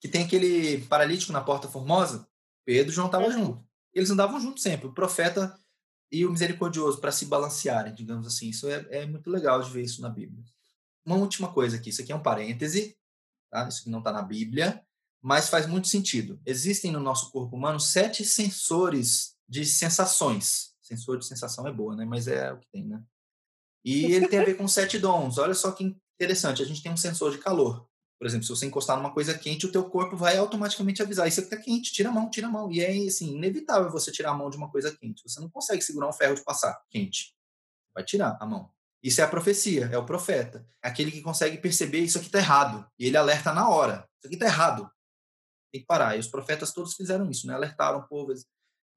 Que 0.00 0.08
tem 0.08 0.24
aquele 0.24 0.84
paralítico 0.86 1.32
na 1.32 1.40
Porta 1.40 1.68
Formosa, 1.68 2.28
Pedro 2.64 2.92
e 2.92 2.94
João 2.94 3.06
estavam 3.06 3.30
juntos. 3.30 3.64
Eles 3.92 4.10
andavam 4.10 4.40
juntos 4.40 4.62
sempre, 4.62 4.86
o 4.86 4.92
profeta 4.92 5.58
e 6.10 6.24
o 6.24 6.30
misericordioso, 6.30 7.00
para 7.00 7.10
se 7.10 7.26
balancearem, 7.26 7.94
digamos 7.94 8.26
assim. 8.26 8.48
Isso 8.48 8.68
é, 8.68 8.86
é, 8.90 9.06
muito 9.06 9.30
legal 9.30 9.60
de 9.62 9.70
ver 9.70 9.82
isso 9.82 10.02
na 10.02 10.08
Bíblia. 10.08 10.44
Uma 11.04 11.16
última 11.16 11.52
coisa 11.52 11.76
aqui, 11.76 11.90
isso 11.90 12.02
aqui 12.02 12.12
é 12.12 12.16
um 12.16 12.22
parêntese, 12.22 12.96
tá? 13.50 13.66
isso 13.68 13.80
aqui 13.80 13.90
não 13.90 13.98
está 13.98 14.12
na 14.12 14.22
Bíblia, 14.22 14.83
mas 15.24 15.48
faz 15.48 15.66
muito 15.66 15.88
sentido. 15.88 16.38
Existem 16.44 16.92
no 16.92 17.00
nosso 17.00 17.30
corpo 17.30 17.56
humano 17.56 17.80
sete 17.80 18.22
sensores 18.26 19.34
de 19.48 19.64
sensações. 19.64 20.74
Sensor 20.82 21.18
de 21.18 21.24
sensação 21.24 21.66
é 21.66 21.72
boa, 21.72 21.96
né? 21.96 22.04
Mas 22.04 22.28
é 22.28 22.52
o 22.52 22.58
que 22.58 22.68
tem, 22.70 22.84
né? 22.84 23.02
E 23.82 24.12
ele 24.12 24.28
tem 24.28 24.38
a 24.38 24.44
ver 24.44 24.54
com 24.54 24.68
sete 24.68 24.98
dons. 24.98 25.38
Olha 25.38 25.54
só 25.54 25.72
que 25.72 25.96
interessante. 26.20 26.60
A 26.60 26.66
gente 26.66 26.82
tem 26.82 26.92
um 26.92 26.96
sensor 26.96 27.32
de 27.32 27.38
calor. 27.38 27.88
Por 28.18 28.26
exemplo, 28.26 28.44
se 28.44 28.50
você 28.50 28.66
encostar 28.66 28.98
numa 28.98 29.14
coisa 29.14 29.32
quente, 29.32 29.64
o 29.64 29.72
teu 29.72 29.88
corpo 29.88 30.14
vai 30.14 30.36
automaticamente 30.36 31.02
avisar. 31.02 31.26
Isso 31.26 31.40
está 31.40 31.56
quente, 31.56 31.90
tira 31.90 32.10
a 32.10 32.12
mão, 32.12 32.28
tira 32.28 32.46
a 32.46 32.50
mão. 32.50 32.70
E 32.70 32.82
é 32.82 32.90
assim, 33.08 33.34
inevitável 33.34 33.90
você 33.90 34.12
tirar 34.12 34.32
a 34.32 34.34
mão 34.34 34.50
de 34.50 34.58
uma 34.58 34.70
coisa 34.70 34.94
quente. 34.94 35.22
Você 35.26 35.40
não 35.40 35.48
consegue 35.48 35.80
segurar 35.80 36.06
um 36.06 36.12
ferro 36.12 36.34
de 36.34 36.44
passar 36.44 36.78
quente. 36.90 37.34
Vai 37.94 38.04
tirar 38.04 38.36
a 38.38 38.44
mão. 38.44 38.70
Isso 39.02 39.22
é 39.22 39.24
a 39.24 39.28
profecia, 39.28 39.86
é 39.90 39.96
o 39.96 40.04
profeta. 40.04 40.66
Aquele 40.82 41.10
que 41.10 41.22
consegue 41.22 41.56
perceber 41.56 42.00
isso 42.00 42.18
aqui 42.18 42.26
está 42.26 42.38
errado. 42.38 42.86
E 42.98 43.06
ele 43.06 43.16
alerta 43.16 43.54
na 43.54 43.70
hora. 43.70 44.06
Isso 44.18 44.26
aqui 44.26 44.34
está 44.34 44.44
errado. 44.44 44.90
Tem 45.74 45.80
que 45.80 45.86
parar. 45.88 46.14
E 46.14 46.20
os 46.20 46.28
profetas 46.28 46.72
todos 46.72 46.94
fizeram 46.94 47.28
isso, 47.28 47.48
né? 47.48 47.54
Alertaram 47.54 47.98
o 47.98 48.06
povo, 48.06 48.32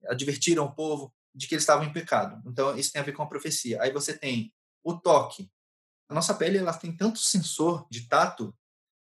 advertiram 0.06 0.66
o 0.66 0.76
povo 0.76 1.12
de 1.34 1.48
que 1.48 1.56
eles 1.56 1.64
estavam 1.64 1.84
em 1.84 1.92
pecado. 1.92 2.40
Então, 2.46 2.78
isso 2.78 2.92
tem 2.92 3.02
a 3.02 3.06
ver 3.06 3.14
com 3.14 3.24
a 3.24 3.28
profecia. 3.28 3.82
Aí 3.82 3.92
você 3.92 4.16
tem 4.16 4.54
o 4.84 4.96
toque. 4.96 5.50
A 6.08 6.14
nossa 6.14 6.36
pele 6.36 6.60
ela 6.60 6.72
tem 6.72 6.96
tanto 6.96 7.18
sensor 7.18 7.88
de 7.90 8.08
tato 8.08 8.56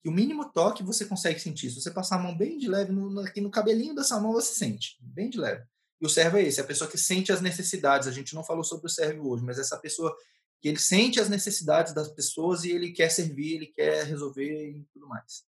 que 0.03 0.09
o 0.09 0.11
mínimo 0.11 0.51
toque 0.51 0.83
você 0.83 1.05
consegue 1.05 1.39
sentir. 1.39 1.69
Se 1.69 1.79
você 1.79 1.91
passar 1.91 2.17
a 2.17 2.19
mão 2.19 2.37
bem 2.37 2.57
de 2.57 2.67
leve 2.67 2.91
no, 2.91 3.21
aqui 3.21 3.39
no 3.39 3.49
cabelinho 3.49 3.95
dessa 3.95 4.19
mão, 4.19 4.33
você 4.33 4.53
sente, 4.53 4.97
bem 4.99 5.29
de 5.29 5.37
leve. 5.37 5.65
E 6.01 6.05
o 6.05 6.09
servo 6.09 6.35
é 6.35 6.43
esse, 6.43 6.59
a 6.59 6.65
pessoa 6.65 6.91
que 6.91 6.97
sente 6.97 7.31
as 7.31 7.39
necessidades. 7.39 8.05
A 8.05 8.11
gente 8.11 8.35
não 8.35 8.43
falou 8.43 8.65
sobre 8.65 8.87
o 8.87 8.89
servo 8.89 9.29
hoje, 9.29 9.45
mas 9.45 9.57
essa 9.57 9.77
pessoa 9.77 10.13
que 10.59 10.67
ele 10.67 10.77
sente 10.77 11.21
as 11.21 11.29
necessidades 11.29 11.93
das 11.93 12.09
pessoas 12.09 12.65
e 12.65 12.71
ele 12.71 12.91
quer 12.91 13.09
servir, 13.09 13.55
ele 13.55 13.67
quer 13.67 14.03
resolver 14.05 14.71
e 14.71 14.83
tudo 14.91 15.07
mais. 15.07 15.45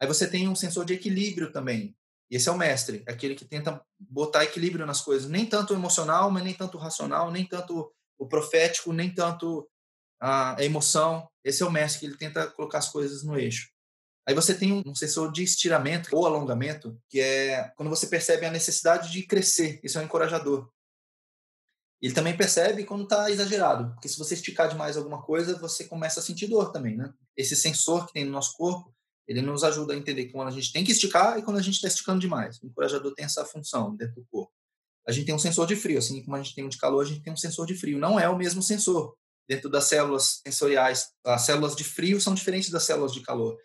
Aí 0.00 0.06
você 0.06 0.28
tem 0.28 0.48
um 0.48 0.54
sensor 0.54 0.84
de 0.84 0.94
equilíbrio 0.94 1.52
também. 1.52 1.96
Esse 2.30 2.48
é 2.48 2.52
o 2.52 2.58
mestre, 2.58 3.02
aquele 3.06 3.34
que 3.34 3.44
tenta 3.44 3.82
botar 3.98 4.44
equilíbrio 4.44 4.84
nas 4.84 5.00
coisas, 5.00 5.30
nem 5.30 5.46
tanto 5.46 5.72
emocional, 5.72 6.30
mas 6.30 6.44
nem 6.44 6.54
tanto 6.54 6.76
racional, 6.76 7.30
nem 7.30 7.46
tanto 7.46 7.90
o 8.18 8.26
profético, 8.26 8.92
nem 8.92 9.12
tanto 9.12 9.68
a 10.20 10.56
emoção. 10.60 11.28
Esse 11.42 11.62
é 11.62 11.66
o 11.66 11.70
mestre 11.70 12.00
que 12.00 12.06
ele 12.06 12.18
tenta 12.18 12.46
colocar 12.48 12.78
as 12.78 12.90
coisas 12.90 13.24
no 13.24 13.38
eixo. 13.38 13.70
Aí 14.28 14.34
você 14.34 14.54
tem 14.54 14.72
um 14.72 14.94
sensor 14.94 15.32
de 15.32 15.42
estiramento 15.42 16.14
ou 16.14 16.26
alongamento, 16.26 17.00
que 17.08 17.18
é 17.18 17.72
quando 17.76 17.88
você 17.88 18.06
percebe 18.06 18.44
a 18.44 18.50
necessidade 18.50 19.10
de 19.10 19.26
crescer. 19.26 19.80
Isso 19.82 19.98
é 19.98 20.02
um 20.02 20.04
encorajador. 20.04 20.70
Ele 22.00 22.12
também 22.12 22.36
percebe 22.36 22.84
quando 22.84 23.04
está 23.04 23.30
exagerado, 23.30 23.92
porque 23.94 24.08
se 24.08 24.18
você 24.18 24.34
esticar 24.34 24.68
demais 24.68 24.98
alguma 24.98 25.22
coisa, 25.22 25.58
você 25.58 25.84
começa 25.84 26.20
a 26.20 26.22
sentir 26.22 26.46
dor 26.46 26.70
também, 26.70 26.94
né? 26.94 27.12
Esse 27.34 27.56
sensor 27.56 28.06
que 28.06 28.12
tem 28.12 28.24
no 28.26 28.30
nosso 28.30 28.52
corpo, 28.52 28.94
ele 29.28 29.42
nos 29.42 29.62
ajuda 29.62 29.92
a 29.92 29.96
entender 29.96 30.26
quando 30.30 30.48
a 30.48 30.50
gente 30.50 30.72
tem 30.72 30.82
que 30.82 30.90
esticar 30.90 31.38
e 31.38 31.42
quando 31.42 31.58
a 31.58 31.62
gente 31.62 31.74
está 31.74 31.86
esticando 31.86 32.18
demais. 32.18 32.58
O 32.62 32.66
encorajador 32.66 33.14
tem 33.14 33.26
essa 33.26 33.44
função 33.44 33.94
dentro 33.94 34.14
do 34.14 34.26
corpo. 34.30 34.50
A 35.06 35.12
gente 35.12 35.26
tem 35.26 35.34
um 35.34 35.38
sensor 35.38 35.66
de 35.66 35.76
frio, 35.76 35.98
assim 35.98 36.22
como 36.24 36.34
a 36.34 36.42
gente 36.42 36.54
tem 36.54 36.64
um 36.64 36.68
de 36.68 36.78
calor, 36.78 37.02
a 37.02 37.08
gente 37.08 37.22
tem 37.22 37.32
um 37.32 37.36
sensor 37.36 37.66
de 37.66 37.74
frio. 37.74 37.98
Não 37.98 38.18
é 38.18 38.28
o 38.28 38.36
mesmo 38.36 38.62
sensor 38.62 39.14
dentro 39.46 39.68
das 39.68 39.84
células 39.84 40.40
sensoriais. 40.46 41.08
As 41.24 41.42
células 41.42 41.76
de 41.76 41.84
frio 41.84 42.20
são 42.20 42.34
diferentes 42.34 42.70
das 42.70 42.84
células 42.84 43.12
de 43.12 43.20
calor. 43.20 43.58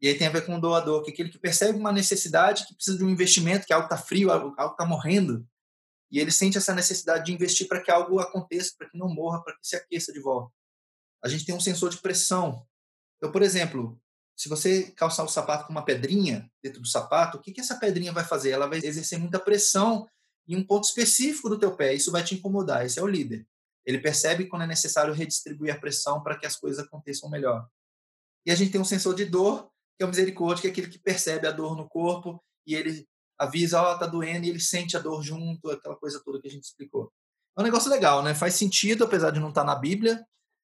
E 0.00 0.06
aí 0.06 0.16
tem 0.16 0.28
a 0.28 0.30
ver 0.30 0.46
com 0.46 0.56
o 0.56 0.60
doador, 0.60 1.02
que 1.02 1.10
é 1.10 1.12
aquele 1.12 1.28
que 1.28 1.38
percebe 1.38 1.76
uma 1.76 1.92
necessidade, 1.92 2.66
que 2.66 2.74
precisa 2.74 2.96
de 2.96 3.04
um 3.04 3.10
investimento, 3.10 3.66
que 3.66 3.72
algo 3.72 3.86
está 3.86 3.96
frio, 3.96 4.30
algo 4.30 4.54
está 4.54 4.86
morrendo, 4.86 5.44
e 6.10 6.18
ele 6.18 6.30
sente 6.30 6.56
essa 6.56 6.74
necessidade 6.74 7.26
de 7.26 7.32
investir 7.32 7.66
para 7.66 7.82
que 7.82 7.90
algo 7.90 8.18
aconteça, 8.20 8.72
para 8.78 8.88
que 8.88 8.96
não 8.96 9.08
morra, 9.08 9.42
para 9.42 9.54
que 9.54 9.66
se 9.66 9.76
aqueça 9.76 10.12
de 10.12 10.20
volta. 10.20 10.52
A 11.22 11.28
gente 11.28 11.44
tem 11.44 11.54
um 11.54 11.60
sensor 11.60 11.90
de 11.90 11.98
pressão. 11.98 12.64
Então, 13.16 13.32
por 13.32 13.42
exemplo, 13.42 14.00
se 14.38 14.48
você 14.48 14.92
calçar 14.92 15.24
o 15.24 15.28
sapato 15.28 15.66
com 15.66 15.72
uma 15.72 15.84
pedrinha 15.84 16.48
dentro 16.62 16.80
do 16.80 16.86
sapato, 16.86 17.36
o 17.36 17.40
que, 17.40 17.52
que 17.52 17.60
essa 17.60 17.74
pedrinha 17.74 18.12
vai 18.12 18.22
fazer? 18.22 18.50
Ela 18.50 18.68
vai 18.68 18.78
exercer 18.78 19.18
muita 19.18 19.40
pressão 19.40 20.08
em 20.46 20.56
um 20.56 20.64
ponto 20.64 20.84
específico 20.84 21.48
do 21.48 21.58
teu 21.58 21.74
pé. 21.74 21.92
Isso 21.92 22.12
vai 22.12 22.22
te 22.22 22.36
incomodar. 22.36 22.86
Esse 22.86 23.00
é 23.00 23.02
o 23.02 23.06
líder. 23.06 23.44
Ele 23.84 23.98
percebe 23.98 24.46
quando 24.46 24.62
é 24.62 24.66
necessário 24.68 25.12
redistribuir 25.12 25.74
a 25.74 25.78
pressão 25.78 26.22
para 26.22 26.38
que 26.38 26.46
as 26.46 26.54
coisas 26.54 26.78
aconteçam 26.78 27.28
melhor. 27.28 27.68
E 28.46 28.52
a 28.52 28.54
gente 28.54 28.70
tem 28.70 28.80
um 28.80 28.84
sensor 28.84 29.12
de 29.16 29.24
dor, 29.24 29.68
que 29.96 30.04
é 30.04 30.06
o 30.06 30.08
misericórdia, 30.08 30.62
que 30.62 30.68
é 30.68 30.70
aquele 30.70 30.88
que 30.88 31.00
percebe 31.00 31.48
a 31.48 31.50
dor 31.50 31.76
no 31.76 31.88
corpo 31.88 32.40
e 32.64 32.76
ele 32.76 33.08
avisa, 33.36 33.82
ó, 33.82 33.94
oh, 33.94 33.98
tá 33.98 34.06
doendo, 34.06 34.46
e 34.46 34.50
ele 34.50 34.60
sente 34.60 34.96
a 34.96 35.00
dor 35.00 35.20
junto, 35.22 35.68
aquela 35.70 35.96
coisa 35.96 36.22
toda 36.24 36.40
que 36.40 36.46
a 36.46 36.50
gente 36.50 36.64
explicou. 36.64 37.12
É 37.56 37.60
um 37.60 37.64
negócio 37.64 37.90
legal, 37.90 38.22
né? 38.22 38.34
Faz 38.34 38.54
sentido, 38.54 39.02
apesar 39.02 39.30
de 39.30 39.40
não 39.40 39.48
estar 39.48 39.62
tá 39.62 39.66
na 39.66 39.74
Bíblia, 39.74 40.24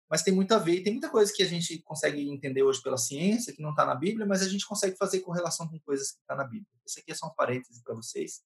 mas 0.09 0.23
tem 0.23 0.33
muito 0.33 0.51
a 0.53 0.57
ver. 0.57 0.75
E 0.75 0.83
tem 0.83 0.93
muita 0.93 1.09
coisa 1.09 1.31
que 1.31 1.43
a 1.43 1.47
gente 1.47 1.77
consegue 1.79 2.27
entender 2.27 2.63
hoje 2.63 2.81
pela 2.81 2.97
ciência, 2.97 3.53
que 3.53 3.61
não 3.61 3.69
está 3.69 3.85
na 3.85 3.93
Bíblia, 3.93 4.25
mas 4.25 4.41
a 4.41 4.49
gente 4.49 4.65
consegue 4.65 4.97
fazer 4.97 5.19
correlação 5.19 5.67
com 5.67 5.79
coisas 5.79 6.11
que 6.11 6.19
estão 6.19 6.35
tá 6.35 6.43
na 6.43 6.49
Bíblia. 6.49 6.67
Esse 6.85 6.99
aqui 6.99 7.11
é 7.11 7.15
só 7.15 7.27
um 7.27 7.35
parêntese 7.35 7.83
para 7.83 7.93
vocês, 7.93 8.41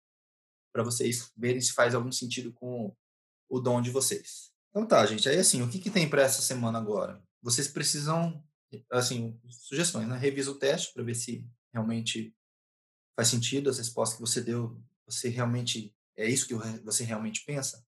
para 0.73 0.83
vocês 0.83 1.31
verem 1.37 1.61
se 1.61 1.71
faz 1.71 1.95
algum 1.95 2.11
sentido 2.11 2.51
com 2.51 2.93
o 3.49 3.59
dom 3.59 3.81
de 3.81 3.91
vocês. 3.91 4.51
Então 4.69 4.85
tá, 4.85 5.05
gente. 5.05 5.29
Aí 5.29 5.37
assim, 5.37 5.61
o 5.61 5.69
que, 5.69 5.79
que 5.79 5.89
tem 5.89 6.09
para 6.09 6.23
essa 6.23 6.41
semana 6.41 6.77
agora? 6.77 7.23
Vocês 7.41 7.67
precisam, 7.67 8.43
assim, 8.91 9.39
sugestões, 9.49 10.07
né? 10.07 10.17
Revisa 10.17 10.51
o 10.51 10.55
teste 10.55 10.93
para 10.93 11.03
ver 11.03 11.15
se 11.15 11.47
realmente 11.71 12.35
faz 13.15 13.29
sentido 13.29 13.69
as 13.69 13.77
respostas 13.77 14.17
que 14.17 14.21
você 14.21 14.41
deu, 14.41 14.81
você 15.05 15.29
realmente 15.29 15.95
é 16.17 16.27
isso 16.27 16.47
que 16.47 16.55
você 16.83 17.03
realmente 17.03 17.43
pensa? 17.45 17.85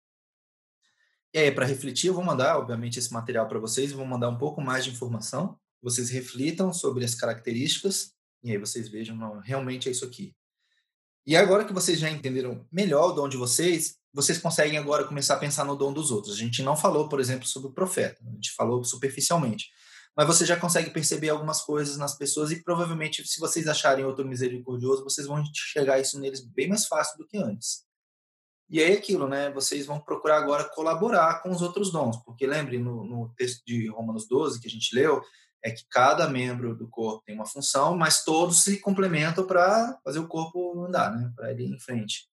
E 1.34 1.40
aí, 1.40 1.52
para 1.52 1.66
refletir, 1.66 2.08
eu 2.08 2.14
vou 2.14 2.24
mandar, 2.24 2.58
obviamente, 2.58 3.00
esse 3.00 3.12
material 3.14 3.48
para 3.48 3.60
vocês, 3.60 3.92
vou 3.92 4.06
mandar 4.06 4.30
um 4.30 4.38
pouco 4.38 4.62
mais 4.62 4.84
de 4.84 4.92
informação, 4.92 5.58
vocês 5.82 6.10
reflitam 6.10 6.74
sobre 6.74 7.06
as 7.06 7.16
características, 7.16 8.14
e 8.44 8.52
aí 8.52 8.58
vocês 8.58 8.90
vejam, 8.90 9.16
não, 9.16 9.40
realmente 9.40 9.88
é 9.88 9.92
isso 9.92 10.04
aqui. 10.06 10.36
E 11.26 11.36
agora 11.36 11.64
que 11.64 11.74
vocês 11.74 12.00
já 12.00 12.10
entenderam 12.10 12.68
melhor 12.72 13.10
o 13.10 13.14
dom 13.14 13.30
de 13.30 13.38
vocês, 13.38 13.96
vocês 14.14 14.38
conseguem 14.38 14.78
agora 14.78 15.06
começar 15.06 15.36
a 15.36 15.40
pensar 15.40 15.64
no 15.64 15.76
dom 15.76 15.94
dos 15.94 16.12
outros. 16.12 16.34
A 16.34 16.38
gente 16.38 16.62
não 16.62 16.76
falou, 16.76 17.08
por 17.08 17.20
exemplo, 17.20 17.48
sobre 17.48 17.70
o 17.70 17.74
profeta, 17.74 18.22
a 18.28 18.32
gente 18.32 18.52
falou 18.52 18.84
superficialmente 18.84 19.70
mas 20.16 20.28
você 20.28 20.46
já 20.46 20.58
consegue 20.58 20.90
perceber 20.90 21.30
algumas 21.30 21.62
coisas 21.62 21.98
nas 21.98 22.18
pessoas 22.18 22.52
e 22.52 22.62
provavelmente, 22.62 23.26
se 23.26 23.40
vocês 23.40 23.68
acharem 23.68 24.06
outro 24.06 24.28
misericordioso, 24.28 25.04
vocês 25.04 25.26
vão 25.26 25.40
enxergar 25.40 26.00
isso 26.00 26.20
neles 26.20 26.42
bem 26.42 26.68
mais 26.68 26.86
fácil 26.86 27.18
do 27.18 27.26
que 27.26 27.38
antes. 27.38 27.86
E 28.72 28.82
é 28.82 28.94
aquilo, 28.94 29.28
né? 29.28 29.52
Vocês 29.52 29.86
vão 29.86 30.00
procurar 30.00 30.38
agora 30.38 30.64
colaborar 30.64 31.44
com 31.44 31.52
os 31.52 31.62
outros 31.62 31.92
dons, 31.92 32.16
porque 32.24 32.48
lembre, 32.48 32.78
no, 32.78 33.04
no 33.04 33.34
texto 33.36 33.62
de 33.66 33.90
Romanos 33.90 34.26
12 34.30 34.62
que 34.62 34.68
a 34.68 34.72
gente 34.72 34.96
leu, 34.96 35.22
é 35.62 35.70
que 35.70 35.84
cada 35.90 36.30
membro 36.30 36.74
do 36.74 36.88
corpo 36.88 37.22
tem 37.26 37.36
uma 37.36 37.46
função, 37.46 37.98
mas 37.98 38.24
todos 38.24 38.64
se 38.64 38.80
complementam 38.80 39.46
para 39.46 40.00
fazer 40.06 40.20
o 40.20 40.28
corpo 40.28 40.86
andar, 40.86 41.12
né? 41.12 41.30
Para 41.36 41.52
ele 41.52 41.66
ir 41.66 41.76
em 41.76 41.80
frente. 41.80 42.30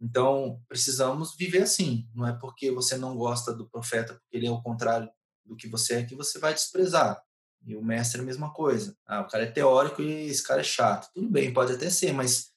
Então, 0.00 0.62
precisamos 0.68 1.34
viver 1.36 1.62
assim. 1.62 2.08
Não 2.14 2.24
é 2.24 2.32
porque 2.32 2.70
você 2.70 2.96
não 2.96 3.16
gosta 3.16 3.52
do 3.52 3.68
profeta, 3.68 4.14
porque 4.14 4.36
ele 4.36 4.46
é 4.46 4.50
o 4.50 4.62
contrário 4.62 5.10
do 5.44 5.56
que 5.56 5.66
você 5.66 5.94
é 5.94 6.04
que 6.04 6.14
você 6.14 6.38
vai 6.38 6.54
desprezar. 6.54 7.20
E 7.66 7.74
o 7.74 7.84
mestre 7.84 8.20
é 8.20 8.22
a 8.22 8.26
mesma 8.26 8.52
coisa. 8.52 8.96
Ah, 9.04 9.22
o 9.22 9.26
cara 9.26 9.42
é 9.42 9.50
teórico 9.50 10.00
e 10.00 10.28
esse 10.28 10.42
cara 10.42 10.60
é 10.60 10.64
chato. 10.64 11.10
Tudo 11.12 11.28
bem, 11.28 11.52
pode 11.52 11.72
até 11.72 11.90
ser, 11.90 12.12
mas 12.12 12.52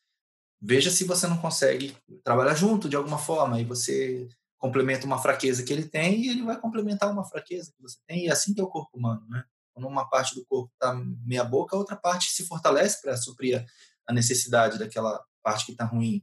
veja 0.62 0.91
se 0.91 1.04
você 1.04 1.26
não 1.28 1.38
consegue 1.38 1.95
trabalhar 2.24 2.54
junto 2.54 2.88
de 2.88 2.95
alguma 2.95 3.17
forma. 3.17 3.60
E 3.60 3.65
você 3.65 4.30
complementa 4.58 5.06
uma 5.08 5.17
fraqueza 5.17 5.63
que 5.63 5.74
ele 5.74 5.86
tem 5.86 6.21
e 6.21 6.30
ele 6.30 6.43
vai 6.43 6.60
complementar 6.60 7.12
uma 7.12 7.26
fraqueza 7.26 7.71
que 7.76 7.82
você 7.82 7.97
tem. 8.08 8.26
E 8.26 8.28
é 8.28 8.32
assim 8.32 8.54
que 8.54 8.62
é 8.62 8.63
o 8.63 8.69
corpo 8.69 8.95
humano, 8.95 9.26
né? 9.28 9.43
Quando 9.74 9.88
uma 9.88 10.08
parte 10.08 10.36
do 10.36 10.45
corpo 10.45 10.69
está 10.74 10.93
meia 11.26 11.43
boca, 11.43 11.76
a 11.76 11.80
outra 11.80 11.95
parte 11.95 12.30
se 12.32 12.45
fortalece 12.45 13.02
para 13.02 13.17
suprir 13.17 13.65
a 14.08 14.13
necessidade 14.13 14.78
daquela 14.78 15.24
parte 15.41 15.65
que 15.65 15.71
está 15.71 15.86
ruim. 15.86 16.21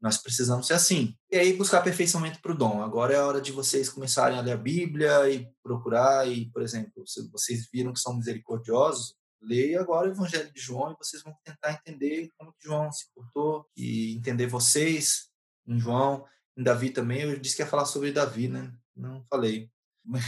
Nós 0.00 0.16
precisamos 0.18 0.66
ser 0.66 0.74
assim. 0.74 1.14
E 1.30 1.36
aí 1.36 1.52
buscar 1.52 1.78
aperfeiçoamento 1.78 2.40
para 2.40 2.52
o 2.52 2.56
dom. 2.56 2.82
Agora 2.82 3.12
é 3.12 3.16
a 3.16 3.26
hora 3.26 3.40
de 3.40 3.52
vocês 3.52 3.90
começarem 3.90 4.38
a 4.38 4.40
ler 4.40 4.52
a 4.52 4.56
Bíblia 4.56 5.28
e 5.28 5.50
procurar. 5.62 6.28
E, 6.28 6.48
por 6.50 6.62
exemplo, 6.62 7.06
se 7.06 7.28
vocês 7.30 7.68
viram 7.72 7.92
que 7.92 8.00
são 8.00 8.16
misericordiosos, 8.16 9.14
leia 9.46 9.80
agora 9.80 10.08
o 10.08 10.12
Evangelho 10.12 10.52
de 10.52 10.60
João 10.60 10.92
e 10.92 10.96
vocês 10.98 11.22
vão 11.22 11.34
tentar 11.44 11.72
entender 11.72 12.30
como 12.36 12.52
que 12.52 12.66
João 12.66 12.90
se 12.90 13.06
portou 13.14 13.66
e 13.76 14.14
entender 14.14 14.46
vocês 14.46 15.28
em 15.66 15.78
João, 15.78 16.24
em 16.56 16.62
Davi 16.62 16.90
também. 16.90 17.22
Eu 17.22 17.38
disse 17.38 17.56
que 17.56 17.62
ia 17.62 17.68
falar 17.68 17.86
sobre 17.86 18.12
Davi, 18.12 18.48
né? 18.48 18.72
Não 18.94 19.24
falei. 19.30 19.70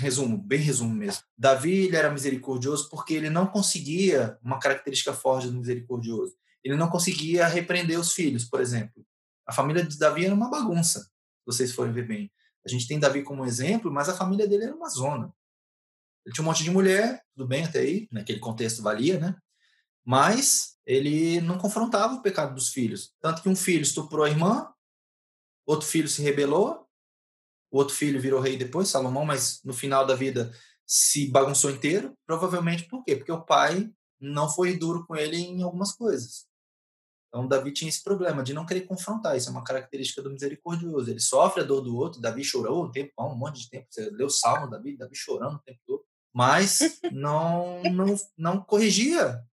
Resumo, 0.00 0.36
bem 0.36 0.58
resumo 0.58 0.94
mesmo. 0.94 1.22
Davi 1.36 1.86
ele 1.86 1.96
era 1.96 2.10
misericordioso 2.10 2.88
porque 2.90 3.14
ele 3.14 3.30
não 3.30 3.46
conseguia 3.46 4.38
uma 4.42 4.58
característica 4.58 5.12
forte 5.12 5.48
do 5.48 5.58
misericordioso. 5.58 6.36
Ele 6.64 6.76
não 6.76 6.88
conseguia 6.88 7.46
repreender 7.46 7.98
os 7.98 8.12
filhos, 8.12 8.44
por 8.44 8.60
exemplo. 8.60 9.06
A 9.46 9.52
família 9.52 9.84
de 9.84 9.96
Davi 9.96 10.26
era 10.26 10.34
uma 10.34 10.50
bagunça, 10.50 11.00
se 11.00 11.46
vocês 11.46 11.72
forem 11.72 11.92
ver 11.92 12.06
bem. 12.06 12.30
A 12.66 12.68
gente 12.68 12.86
tem 12.86 12.98
Davi 12.98 13.22
como 13.22 13.44
exemplo, 13.44 13.90
mas 13.90 14.08
a 14.08 14.16
família 14.16 14.46
dele 14.46 14.64
era 14.64 14.74
uma 14.74 14.88
zona. 14.88 15.32
Ele 16.28 16.34
tinha 16.34 16.44
um 16.44 16.46
monte 16.46 16.62
de 16.62 16.70
mulher, 16.70 17.24
tudo 17.34 17.48
bem 17.48 17.64
até 17.64 17.78
aí, 17.78 18.06
naquele 18.12 18.38
contexto 18.38 18.82
valia, 18.82 19.18
né? 19.18 19.34
Mas 20.04 20.76
ele 20.84 21.40
não 21.40 21.56
confrontava 21.56 22.16
o 22.16 22.20
pecado 22.20 22.54
dos 22.54 22.68
filhos. 22.68 23.14
Tanto 23.18 23.40
que 23.40 23.48
um 23.48 23.56
filho 23.56 23.80
estuprou 23.80 24.26
a 24.26 24.28
irmã, 24.28 24.70
outro 25.64 25.88
filho 25.88 26.06
se 26.06 26.20
rebelou, 26.20 26.86
o 27.70 27.78
outro 27.78 27.94
filho 27.94 28.20
virou 28.20 28.42
rei 28.42 28.58
depois, 28.58 28.88
Salomão, 28.88 29.24
mas 29.24 29.62
no 29.64 29.72
final 29.72 30.04
da 30.04 30.14
vida 30.14 30.52
se 30.86 31.30
bagunçou 31.30 31.70
inteiro. 31.70 32.14
Provavelmente 32.26 32.84
por 32.84 33.02
quê? 33.02 33.16
Porque 33.16 33.32
o 33.32 33.40
pai 33.40 33.90
não 34.20 34.50
foi 34.50 34.76
duro 34.76 35.06
com 35.06 35.16
ele 35.16 35.38
em 35.38 35.62
algumas 35.62 35.92
coisas. 35.92 36.46
Então, 37.28 37.48
Davi 37.48 37.72
tinha 37.72 37.88
esse 37.88 38.02
problema 38.02 38.42
de 38.42 38.52
não 38.52 38.66
querer 38.66 38.82
confrontar. 38.82 39.36
Isso 39.36 39.48
é 39.48 39.52
uma 39.52 39.64
característica 39.64 40.20
do 40.20 40.30
misericordioso. 40.30 41.10
Ele 41.10 41.20
sofre 41.20 41.62
a 41.62 41.64
dor 41.64 41.80
do 41.80 41.96
outro. 41.96 42.20
Davi 42.20 42.44
chorou 42.44 42.84
um 42.84 42.90
tempo, 42.90 43.12
um 43.18 43.34
monte 43.34 43.60
de 43.60 43.70
tempo. 43.70 43.86
Você 43.88 44.10
leu 44.10 44.26
o 44.26 44.30
salmo, 44.30 44.68
Davi, 44.68 44.96
Davi 44.96 45.14
chorando 45.14 45.56
o 45.56 45.58
tempo 45.60 45.78
todo. 45.86 45.97
Mas 46.38 47.00
não, 47.10 47.82
não, 47.82 48.16
não 48.36 48.62
corrigia 48.62 49.44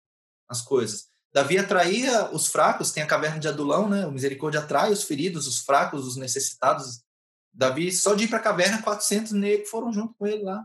as 0.47 0.61
coisas. 0.61 1.07
Davi 1.33 1.57
atraía 1.57 2.29
os 2.31 2.45
fracos. 2.45 2.91
Tem 2.91 3.01
a 3.01 3.07
caverna 3.07 3.39
de 3.39 3.47
Adulão, 3.47 3.89
né? 3.89 4.05
O 4.05 4.11
misericórdia 4.11 4.59
atrai 4.59 4.91
os 4.91 5.03
feridos, 5.03 5.47
os 5.47 5.61
fracos, 5.61 6.05
os 6.05 6.15
necessitados. 6.15 7.03
Davi, 7.51 7.91
só 7.91 8.13
de 8.13 8.25
ir 8.25 8.27
para 8.27 8.37
a 8.37 8.43
caverna, 8.43 8.83
400 8.83 9.31
negros 9.31 9.67
foram 9.67 9.91
junto 9.91 10.13
com 10.13 10.27
ele 10.27 10.43
lá. 10.43 10.63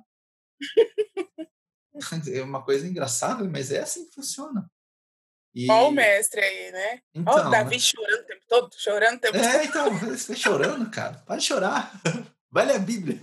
É 2.33 2.43
uma 2.43 2.65
coisa 2.65 2.89
engraçada, 2.89 3.45
mas 3.45 3.71
é 3.71 3.81
assim 3.81 4.07
que 4.07 4.15
funciona. 4.15 4.71
E... 5.55 5.71
Olha 5.71 5.89
o 5.89 5.91
mestre 5.91 6.41
aí, 6.41 6.73
né? 6.73 7.03
Então, 7.13 7.35
Olha 7.35 7.49
o 7.49 7.51
Davi 7.51 7.75
mas... 7.75 7.83
chorando 7.83 8.21
o 8.21 8.25
tempo 8.25 8.43
todo, 8.49 8.71
chorando 8.79 9.17
o 9.17 9.21
tempo 9.21 9.37
é, 9.37 9.43
todo. 9.43 9.55
É, 9.55 9.65
então, 9.67 9.99
você 10.17 10.35
chorando, 10.35 10.91
cara. 10.91 11.23
Pode 11.27 11.45
chorar. 11.45 11.93
Vai 12.51 12.65
ler 12.65 12.77
a 12.77 12.79
Bíblia. 12.79 13.21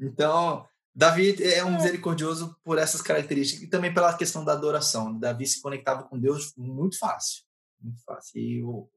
Então, 0.00 0.66
Davi 0.94 1.42
é 1.42 1.64
um 1.64 1.74
misericordioso 1.74 2.56
por 2.64 2.78
essas 2.78 3.02
características 3.02 3.64
e 3.64 3.68
também 3.68 3.92
pela 3.92 4.16
questão 4.16 4.44
da 4.44 4.52
adoração. 4.52 5.18
Davi 5.18 5.46
se 5.46 5.60
conectava 5.60 6.02
com 6.04 6.18
Deus 6.18 6.52
muito 6.56 6.98
fácil. 6.98 7.44
Muito 7.80 8.02
fácil. 8.02 8.40
E 8.40 8.62
o, 8.62 8.88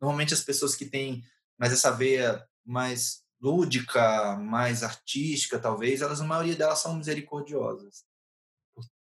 normalmente 0.00 0.34
as 0.34 0.42
pessoas 0.42 0.74
que 0.74 0.84
têm 0.84 1.22
mais 1.58 1.72
essa 1.72 1.90
veia 1.90 2.46
mais 2.64 3.22
lúdica, 3.40 4.36
mais 4.36 4.82
artística, 4.82 5.58
talvez, 5.58 6.02
elas, 6.02 6.20
a 6.20 6.24
maioria 6.24 6.56
delas 6.56 6.80
são 6.80 6.96
misericordiosas 6.96 8.04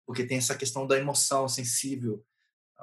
porque 0.06 0.24
tem 0.24 0.38
essa 0.38 0.54
questão 0.54 0.86
da 0.86 0.98
emoção 0.98 1.48
sensível. 1.48 2.24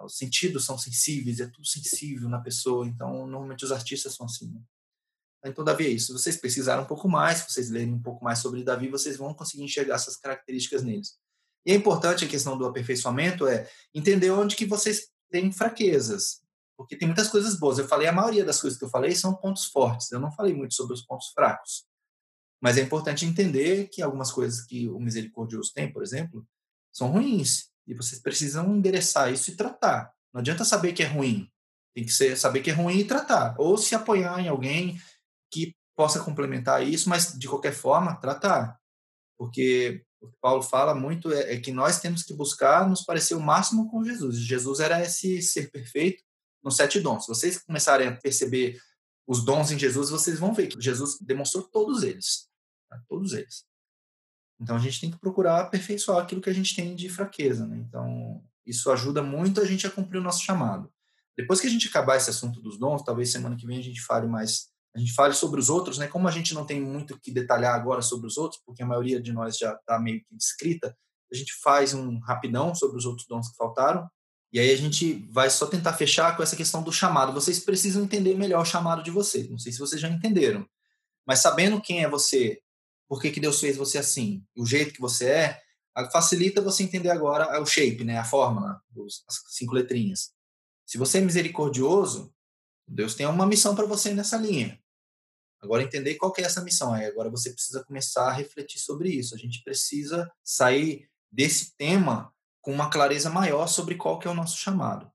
Os 0.03 0.17
sentidos 0.17 0.65
são 0.65 0.77
sensíveis, 0.77 1.39
é 1.39 1.47
tudo 1.47 1.67
sensível 1.67 2.27
na 2.27 2.39
pessoa. 2.39 2.87
Então, 2.87 3.27
normalmente 3.27 3.63
os 3.63 3.71
artistas 3.71 4.15
são 4.15 4.25
assim. 4.25 4.51
Né? 4.51 4.61
Então, 5.43 5.63
Davi 5.63 5.85
é 5.87 5.89
isso. 5.89 6.07
Se 6.07 6.13
vocês 6.13 6.37
pesquisarem 6.37 6.83
um 6.83 6.87
pouco 6.87 7.09
mais, 7.09 7.39
se 7.39 7.51
vocês 7.51 7.69
lerem 7.69 7.93
um 7.93 8.01
pouco 8.01 8.23
mais 8.23 8.39
sobre 8.39 8.63
Davi, 8.63 8.87
vocês 8.87 9.17
vão 9.17 9.33
conseguir 9.33 9.63
enxergar 9.63 9.95
essas 9.95 10.15
características 10.15 10.83
neles. 10.83 11.17
E 11.65 11.71
é 11.71 11.75
importante 11.75 12.25
a 12.25 12.27
questão 12.27 12.57
do 12.57 12.65
aperfeiçoamento 12.65 13.47
é 13.47 13.69
entender 13.93 14.31
onde 14.31 14.55
que 14.55 14.65
vocês 14.65 15.09
têm 15.31 15.51
fraquezas. 15.51 16.41
porque 16.81 16.97
tem 16.97 17.07
muitas 17.07 17.27
coisas 17.27 17.55
boas. 17.59 17.77
Eu 17.77 17.87
falei, 17.87 18.07
a 18.07 18.11
maioria 18.11 18.43
das 18.43 18.59
coisas 18.59 18.77
que 18.77 18.83
eu 18.83 18.89
falei 18.89 19.13
são 19.15 19.35
pontos 19.35 19.65
fortes, 19.65 20.11
eu 20.11 20.19
não 20.19 20.31
falei 20.31 20.51
muito 20.51 20.73
sobre 20.73 20.95
os 20.95 21.03
pontos 21.03 21.27
fracos. 21.29 21.85
Mas 22.59 22.75
é 22.75 22.81
importante 22.81 23.23
entender 23.23 23.87
que 23.89 24.01
algumas 24.01 24.31
coisas 24.31 24.65
que 24.65 24.89
o 24.89 24.99
misericordioso 24.99 25.71
tem, 25.75 25.91
por 25.91 26.01
exemplo, 26.01 26.43
são 26.91 27.11
ruins, 27.11 27.69
e 27.87 27.93
vocês 27.93 28.19
precisam 28.19 28.75
endereçar 28.75 29.31
isso 29.31 29.51
e 29.51 29.55
tratar. 29.55 30.11
Não 30.33 30.41
adianta 30.41 30.65
saber 30.65 30.93
que 30.93 31.03
é 31.03 31.07
ruim, 31.07 31.47
tem 31.93 32.03
que 32.03 32.11
ser, 32.11 32.35
saber 32.35 32.61
que 32.61 32.71
é 32.71 32.73
ruim 32.73 32.97
e 32.97 33.05
tratar, 33.05 33.55
ou 33.59 33.77
se 33.77 33.93
apoiar 33.93 34.39
em 34.39 34.47
alguém 34.47 34.99
que 35.51 35.75
possa 35.95 36.23
complementar 36.23 36.85
isso, 36.87 37.09
mas 37.09 37.37
de 37.37 37.47
qualquer 37.47 37.73
forma, 37.73 38.15
tratar. 38.15 38.79
Porque 39.37 40.03
o 40.21 40.27
que 40.29 40.37
Paulo 40.39 40.61
fala 40.61 40.93
muito 40.93 41.31
é, 41.31 41.53
é, 41.53 41.59
que 41.59 41.71
nós 41.71 41.99
temos 41.99 42.23
que 42.23 42.33
buscar 42.33 42.87
nos 42.87 43.01
parecer 43.01 43.35
o 43.35 43.41
máximo 43.41 43.89
com 43.89 44.03
Jesus. 44.03 44.37
Jesus 44.37 44.79
era 44.79 45.01
esse 45.01 45.41
ser 45.41 45.71
perfeito 45.71 46.23
nos 46.63 46.75
sete 46.75 46.99
dons. 46.99 47.25
Se 47.25 47.29
vocês 47.29 47.61
começarem 47.61 48.07
a 48.07 48.15
perceber 48.15 48.79
os 49.27 49.43
dons 49.43 49.71
em 49.71 49.79
Jesus, 49.79 50.09
vocês 50.09 50.39
vão 50.39 50.53
ver 50.53 50.67
que 50.67 50.79
Jesus 50.79 51.17
demonstrou 51.19 51.63
todos 51.63 52.03
eles. 52.03 52.47
Tá? 52.89 53.01
Todos 53.07 53.33
eles. 53.33 53.65
Então 54.59 54.75
a 54.75 54.79
gente 54.79 55.01
tem 55.01 55.09
que 55.09 55.19
procurar 55.19 55.61
aperfeiçoar 55.61 56.21
aquilo 56.21 56.41
que 56.41 56.49
a 56.49 56.53
gente 56.53 56.75
tem 56.75 56.95
de 56.95 57.09
fraqueza. 57.09 57.65
Né? 57.65 57.77
Então 57.77 58.43
isso 58.65 58.91
ajuda 58.91 59.23
muito 59.23 59.59
a 59.59 59.65
gente 59.65 59.87
a 59.87 59.91
cumprir 59.91 60.19
o 60.19 60.23
nosso 60.23 60.43
chamado. 60.43 60.91
Depois 61.35 61.59
que 61.59 61.67
a 61.67 61.69
gente 61.69 61.87
acabar 61.87 62.17
esse 62.17 62.29
assunto 62.29 62.61
dos 62.61 62.77
dons, 62.77 63.03
talvez 63.03 63.31
semana 63.31 63.55
que 63.55 63.65
vem 63.65 63.79
a 63.79 63.83
gente 63.83 64.01
fale 64.01 64.27
mais 64.27 64.70
a 64.95 64.99
gente 64.99 65.13
fale 65.13 65.33
sobre 65.33 65.59
os 65.59 65.69
outros, 65.69 65.97
né? 65.97 66.07
Como 66.07 66.27
a 66.27 66.31
gente 66.31 66.53
não 66.53 66.65
tem 66.65 66.81
muito 66.81 67.19
que 67.19 67.31
detalhar 67.31 67.73
agora 67.73 68.01
sobre 68.01 68.27
os 68.27 68.37
outros, 68.37 68.61
porque 68.65 68.83
a 68.83 68.85
maioria 68.85 69.21
de 69.21 69.31
nós 69.31 69.57
já 69.57 69.73
está 69.73 69.97
meio 69.99 70.19
que 70.19 70.35
descrita, 70.35 70.95
a 71.31 71.35
gente 71.35 71.53
faz 71.61 71.93
um 71.93 72.19
rapidão 72.19 72.75
sobre 72.75 72.97
os 72.97 73.05
outros 73.05 73.25
dons 73.25 73.49
que 73.49 73.55
faltaram, 73.55 74.09
e 74.51 74.59
aí 74.59 74.69
a 74.69 74.75
gente 74.75 75.25
vai 75.31 75.49
só 75.49 75.65
tentar 75.65 75.93
fechar 75.93 76.35
com 76.35 76.43
essa 76.43 76.57
questão 76.57 76.83
do 76.83 76.91
chamado. 76.91 77.31
Vocês 77.31 77.59
precisam 77.59 78.03
entender 78.03 78.35
melhor 78.35 78.61
o 78.61 78.65
chamado 78.65 79.01
de 79.01 79.09
vocês. 79.09 79.49
Não 79.49 79.57
sei 79.57 79.71
se 79.71 79.79
vocês 79.79 80.01
já 80.01 80.09
entenderam, 80.09 80.67
mas 81.25 81.39
sabendo 81.39 81.81
quem 81.81 82.03
é 82.03 82.09
você, 82.09 82.61
por 83.07 83.21
que, 83.21 83.31
que 83.31 83.39
Deus 83.39 83.61
fez 83.61 83.77
você 83.77 83.97
assim, 83.97 84.43
o 84.57 84.65
jeito 84.65 84.93
que 84.93 84.99
você 84.99 85.29
é, 85.29 85.61
facilita 86.11 86.61
você 86.61 86.83
entender 86.83 87.09
agora 87.09 87.61
o 87.61 87.65
shape, 87.65 88.03
né? 88.03 88.17
A 88.17 88.25
fórmula, 88.25 88.81
as 89.27 89.41
cinco 89.55 89.73
letrinhas. 89.73 90.31
Se 90.85 90.97
você 90.97 91.19
é 91.19 91.21
misericordioso, 91.21 92.33
Deus 92.85 93.15
tem 93.15 93.25
uma 93.25 93.45
missão 93.45 93.73
para 93.73 93.85
você 93.85 94.13
nessa 94.13 94.35
linha. 94.35 94.80
Agora, 95.61 95.83
entender 95.83 96.15
qual 96.15 96.33
é 96.37 96.41
essa 96.41 96.63
missão. 96.63 96.93
Aí, 96.93 97.05
agora 97.05 97.29
você 97.29 97.51
precisa 97.51 97.83
começar 97.83 98.27
a 98.27 98.33
refletir 98.33 98.79
sobre 98.79 99.09
isso. 99.09 99.35
A 99.35 99.37
gente 99.37 99.63
precisa 99.63 100.31
sair 100.43 101.09
desse 101.31 101.75
tema 101.77 102.33
com 102.61 102.73
uma 102.73 102.89
clareza 102.89 103.29
maior 103.29 103.67
sobre 103.67 103.95
qual 103.95 104.19
que 104.19 104.27
é 104.27 104.31
o 104.31 104.35
nosso 104.35 104.57
chamado. 104.57 105.11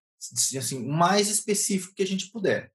Assim, 0.57 0.85
o 0.85 0.93
mais 0.93 1.29
específico 1.29 1.95
que 1.95 2.03
a 2.03 2.07
gente 2.07 2.31
puder. 2.31 2.73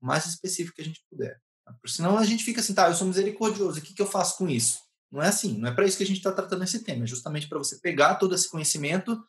O 0.00 0.06
mais 0.06 0.26
específico 0.26 0.76
que 0.76 0.82
a 0.82 0.84
gente 0.84 1.04
puder. 1.08 1.40
Porque 1.80 1.96
senão 1.96 2.18
a 2.18 2.24
gente 2.24 2.44
fica 2.44 2.60
assim, 2.60 2.74
tá, 2.74 2.88
eu 2.88 2.94
sou 2.94 3.06
misericordioso, 3.06 3.78
o 3.78 3.82
que, 3.82 3.94
que 3.94 4.02
eu 4.02 4.06
faço 4.06 4.36
com 4.36 4.48
isso? 4.48 4.80
Não 5.10 5.22
é 5.22 5.28
assim, 5.28 5.58
não 5.58 5.68
é 5.68 5.74
para 5.74 5.86
isso 5.86 5.96
que 5.96 6.02
a 6.02 6.06
gente 6.06 6.18
está 6.18 6.32
tratando 6.32 6.64
esse 6.64 6.80
tema, 6.80 7.04
é 7.04 7.06
justamente 7.06 7.48
para 7.48 7.58
você 7.58 7.78
pegar 7.78 8.16
todo 8.16 8.34
esse 8.34 8.48
conhecimento 8.48 9.22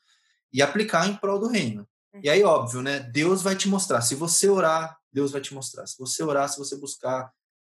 e 0.52 0.62
aplicar 0.62 1.08
em 1.08 1.16
prol 1.16 1.40
do 1.40 1.48
reino. 1.48 1.88
E 2.22 2.30
aí, 2.30 2.44
óbvio, 2.44 2.82
né? 2.82 3.00
Deus 3.00 3.42
vai 3.42 3.56
te 3.56 3.68
mostrar. 3.68 4.02
Se 4.02 4.14
você 4.14 4.48
orar, 4.48 4.98
Deus 5.12 5.32
vai 5.32 5.42
te 5.42 5.54
mostrar. 5.54 5.88
Se 5.88 5.98
você 5.98 6.24
orar, 6.24 6.48
se 6.48 6.60
você 6.60 6.76
buscar, 6.76 7.32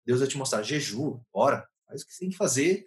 Deus 0.05 0.19
vai 0.19 0.27
te 0.27 0.37
mostrar. 0.37 0.63
Jejum, 0.63 1.19
ora, 1.33 1.67
faz 1.87 2.01
o 2.01 2.05
que 2.05 2.13
você 2.13 2.19
tem 2.19 2.29
que 2.29 2.37
fazer. 2.37 2.85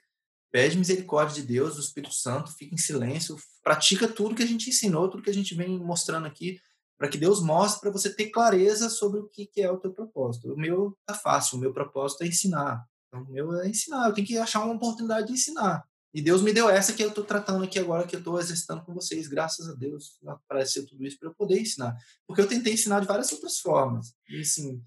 Pede 0.50 0.78
misericórdia 0.78 1.42
de 1.42 1.46
Deus, 1.46 1.74
do 1.74 1.80
Espírito 1.80 2.14
Santo, 2.14 2.52
fica 2.52 2.74
em 2.74 2.78
silêncio, 2.78 3.36
pratica 3.62 4.08
tudo 4.08 4.34
que 4.34 4.42
a 4.42 4.46
gente 4.46 4.70
ensinou, 4.70 5.10
tudo 5.10 5.22
que 5.22 5.28
a 5.28 5.34
gente 5.34 5.54
vem 5.54 5.78
mostrando 5.78 6.26
aqui, 6.26 6.58
para 6.96 7.08
que 7.08 7.18
Deus 7.18 7.42
mostre 7.42 7.80
para 7.82 7.90
você 7.90 8.14
ter 8.14 8.30
clareza 8.30 8.88
sobre 8.88 9.20
o 9.20 9.28
que, 9.28 9.46
que 9.46 9.60
é 9.60 9.70
o 9.70 9.78
teu 9.78 9.92
propósito. 9.92 10.52
O 10.52 10.56
meu 10.56 10.96
tá 11.04 11.12
fácil, 11.12 11.58
o 11.58 11.60
meu 11.60 11.72
propósito 11.72 12.24
é 12.24 12.26
ensinar. 12.26 12.82
Então, 13.08 13.22
o 13.24 13.30
meu 13.30 13.60
é 13.60 13.68
ensinar, 13.68 14.08
eu 14.08 14.14
tenho 14.14 14.26
que 14.26 14.38
achar 14.38 14.64
uma 14.64 14.74
oportunidade 14.74 15.26
de 15.26 15.34
ensinar. 15.34 15.84
E 16.12 16.22
Deus 16.22 16.40
me 16.42 16.52
deu 16.52 16.68
essa 16.70 16.94
que 16.94 17.04
eu 17.04 17.10
estou 17.10 17.22
tratando 17.22 17.64
aqui 17.64 17.78
agora, 17.78 18.06
que 18.06 18.16
eu 18.16 18.18
estou 18.18 18.40
exercitando 18.40 18.82
com 18.82 18.94
vocês. 18.94 19.28
Graças 19.28 19.68
a 19.68 19.74
Deus 19.74 20.18
apareceu 20.26 20.86
tudo 20.86 21.06
isso 21.06 21.18
para 21.18 21.28
eu 21.28 21.34
poder 21.34 21.60
ensinar. 21.60 21.94
Porque 22.26 22.40
eu 22.40 22.48
tentei 22.48 22.72
ensinar 22.72 23.00
de 23.00 23.06
várias 23.06 23.30
outras 23.30 23.58
formas. 23.58 24.14
E 24.28 24.40
assim, 24.40 24.82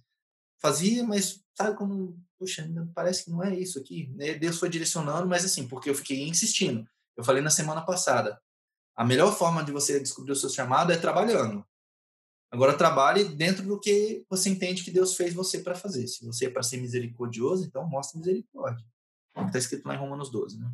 fazia, 0.61 1.03
mas 1.03 1.43
sabe 1.55 1.75
como, 1.75 2.17
puxa, 2.37 2.69
parece 2.93 3.25
que 3.25 3.31
não 3.31 3.43
é 3.43 3.57
isso 3.57 3.79
aqui. 3.79 4.13
Né? 4.15 4.35
Deus 4.35 4.57
foi 4.57 4.69
direcionando, 4.69 5.27
mas 5.27 5.43
assim, 5.43 5.67
porque 5.67 5.89
eu 5.89 5.95
fiquei 5.95 6.27
insistindo. 6.27 6.87
Eu 7.17 7.23
falei 7.23 7.41
na 7.41 7.49
semana 7.49 7.81
passada, 7.81 8.39
a 8.95 9.03
melhor 9.03 9.35
forma 9.35 9.63
de 9.63 9.71
você 9.71 9.99
descobrir 9.99 10.31
o 10.31 10.35
seu 10.35 10.49
chamado 10.49 10.91
é 10.91 10.97
trabalhando. 10.97 11.65
Agora 12.51 12.77
trabalhe 12.77 13.23
dentro 13.23 13.63
do 13.65 13.79
que 13.79 14.25
você 14.29 14.49
entende 14.49 14.83
que 14.83 14.91
Deus 14.91 15.15
fez 15.15 15.33
você 15.33 15.59
para 15.59 15.73
fazer. 15.73 16.07
Se 16.07 16.25
você 16.25 16.45
é 16.45 16.49
para 16.49 16.63
ser 16.63 16.77
misericordioso, 16.77 17.65
então 17.65 17.87
mostre 17.87 18.19
misericórdia. 18.19 18.85
Está 19.47 19.57
escrito 19.57 19.87
lá 19.87 19.95
em 19.95 19.97
Romanos 19.97 20.29
12, 20.29 20.59
né? 20.59 20.69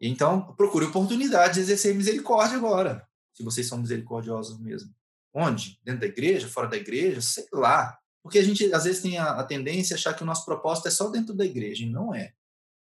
Então, 0.00 0.54
procure 0.56 0.86
oportunidade 0.86 1.54
de 1.54 1.60
exercer 1.60 1.94
misericórdia 1.94 2.56
agora, 2.56 3.08
se 3.32 3.44
vocês 3.44 3.66
são 3.66 3.78
misericordiosos 3.78 4.58
mesmo. 4.58 4.92
Onde? 5.32 5.78
Dentro 5.82 6.00
da 6.00 6.06
igreja? 6.06 6.48
Fora 6.48 6.68
da 6.68 6.76
igreja? 6.76 7.20
Sei 7.20 7.46
lá. 7.52 7.96
Porque 8.24 8.38
a 8.38 8.42
gente, 8.42 8.72
às 8.72 8.84
vezes, 8.84 9.02
tem 9.02 9.18
a, 9.18 9.32
a 9.32 9.44
tendência 9.44 9.94
a 9.94 9.98
achar 9.98 10.14
que 10.14 10.22
o 10.22 10.26
nosso 10.26 10.46
propósito 10.46 10.88
é 10.88 10.90
só 10.90 11.10
dentro 11.10 11.34
da 11.34 11.44
igreja, 11.44 11.84
e 11.84 11.90
não 11.90 12.14
é. 12.14 12.32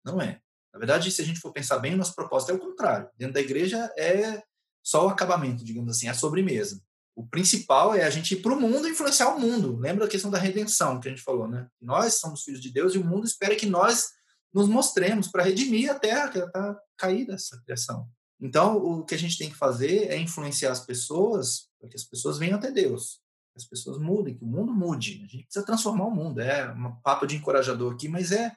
Não 0.05 0.21
é. 0.21 0.39
Na 0.71 0.79
verdade, 0.79 1.11
se 1.11 1.23
a 1.23 1.25
gente 1.25 1.41
for 1.41 1.51
pensar 1.51 1.79
bem, 1.79 1.95
o 1.95 1.97
nosso 1.97 2.15
propósito 2.15 2.53
é 2.53 2.55
o 2.55 2.59
contrário. 2.59 3.09
Dentro 3.17 3.35
da 3.35 3.41
igreja 3.41 3.91
é 3.97 4.43
só 4.83 5.07
o 5.07 5.09
acabamento, 5.09 5.65
digamos 5.65 5.97
assim, 5.97 6.09
a 6.09 6.15
sobremesa. 6.15 6.83
O 7.17 7.27
principal 7.27 7.95
é 7.95 8.05
a 8.05 8.11
gente 8.11 8.35
ir 8.35 8.43
para 8.43 8.53
o 8.53 8.61
mundo 8.61 8.87
e 8.87 8.91
influenciar 8.91 9.35
o 9.35 9.41
mundo. 9.41 9.79
Lembra 9.79 10.05
a 10.05 10.09
questão 10.09 10.31
da 10.31 10.39
redenção 10.39 11.01
que 11.01 11.09
a 11.09 11.11
gente 11.11 11.23
falou, 11.23 11.49
né? 11.49 11.67
Nós 11.81 12.15
somos 12.21 12.43
filhos 12.43 12.61
de 12.61 12.71
Deus 12.71 12.95
e 12.95 12.99
o 12.99 13.05
mundo 13.05 13.25
espera 13.25 13.57
que 13.57 13.67
nós 13.67 14.11
nos 14.53 14.69
mostremos 14.69 15.29
para 15.29 15.43
redimir 15.43 15.91
a 15.91 15.99
terra 15.99 16.29
que 16.29 16.39
está 16.39 16.79
caída, 16.99 17.35
essa 17.35 17.59
criação. 17.65 18.07
Então, 18.39 18.77
o 18.77 19.05
que 19.05 19.15
a 19.15 19.19
gente 19.19 19.39
tem 19.39 19.49
que 19.49 19.57
fazer 19.57 20.09
é 20.09 20.19
influenciar 20.19 20.71
as 20.71 20.85
pessoas 20.85 21.69
para 21.79 21.89
que 21.89 21.97
as 21.97 22.05
pessoas 22.05 22.39
venham 22.39 22.59
até 22.59 22.71
Deus, 22.71 23.21
as 23.61 23.69
pessoas 23.69 23.99
mudem, 23.99 24.37
que 24.37 24.45
o 24.45 24.47
mundo 24.47 24.73
mude. 24.73 25.23
A 25.25 25.29
gente 25.29 25.45
precisa 25.45 25.65
transformar 25.65 26.07
o 26.07 26.11
mundo. 26.11 26.41
É 26.41 26.73
um 26.73 26.95
papo 27.03 27.27
de 27.27 27.37
encorajador 27.37 27.95
aqui, 27.95 28.09
mas 28.09 28.33
é. 28.33 28.55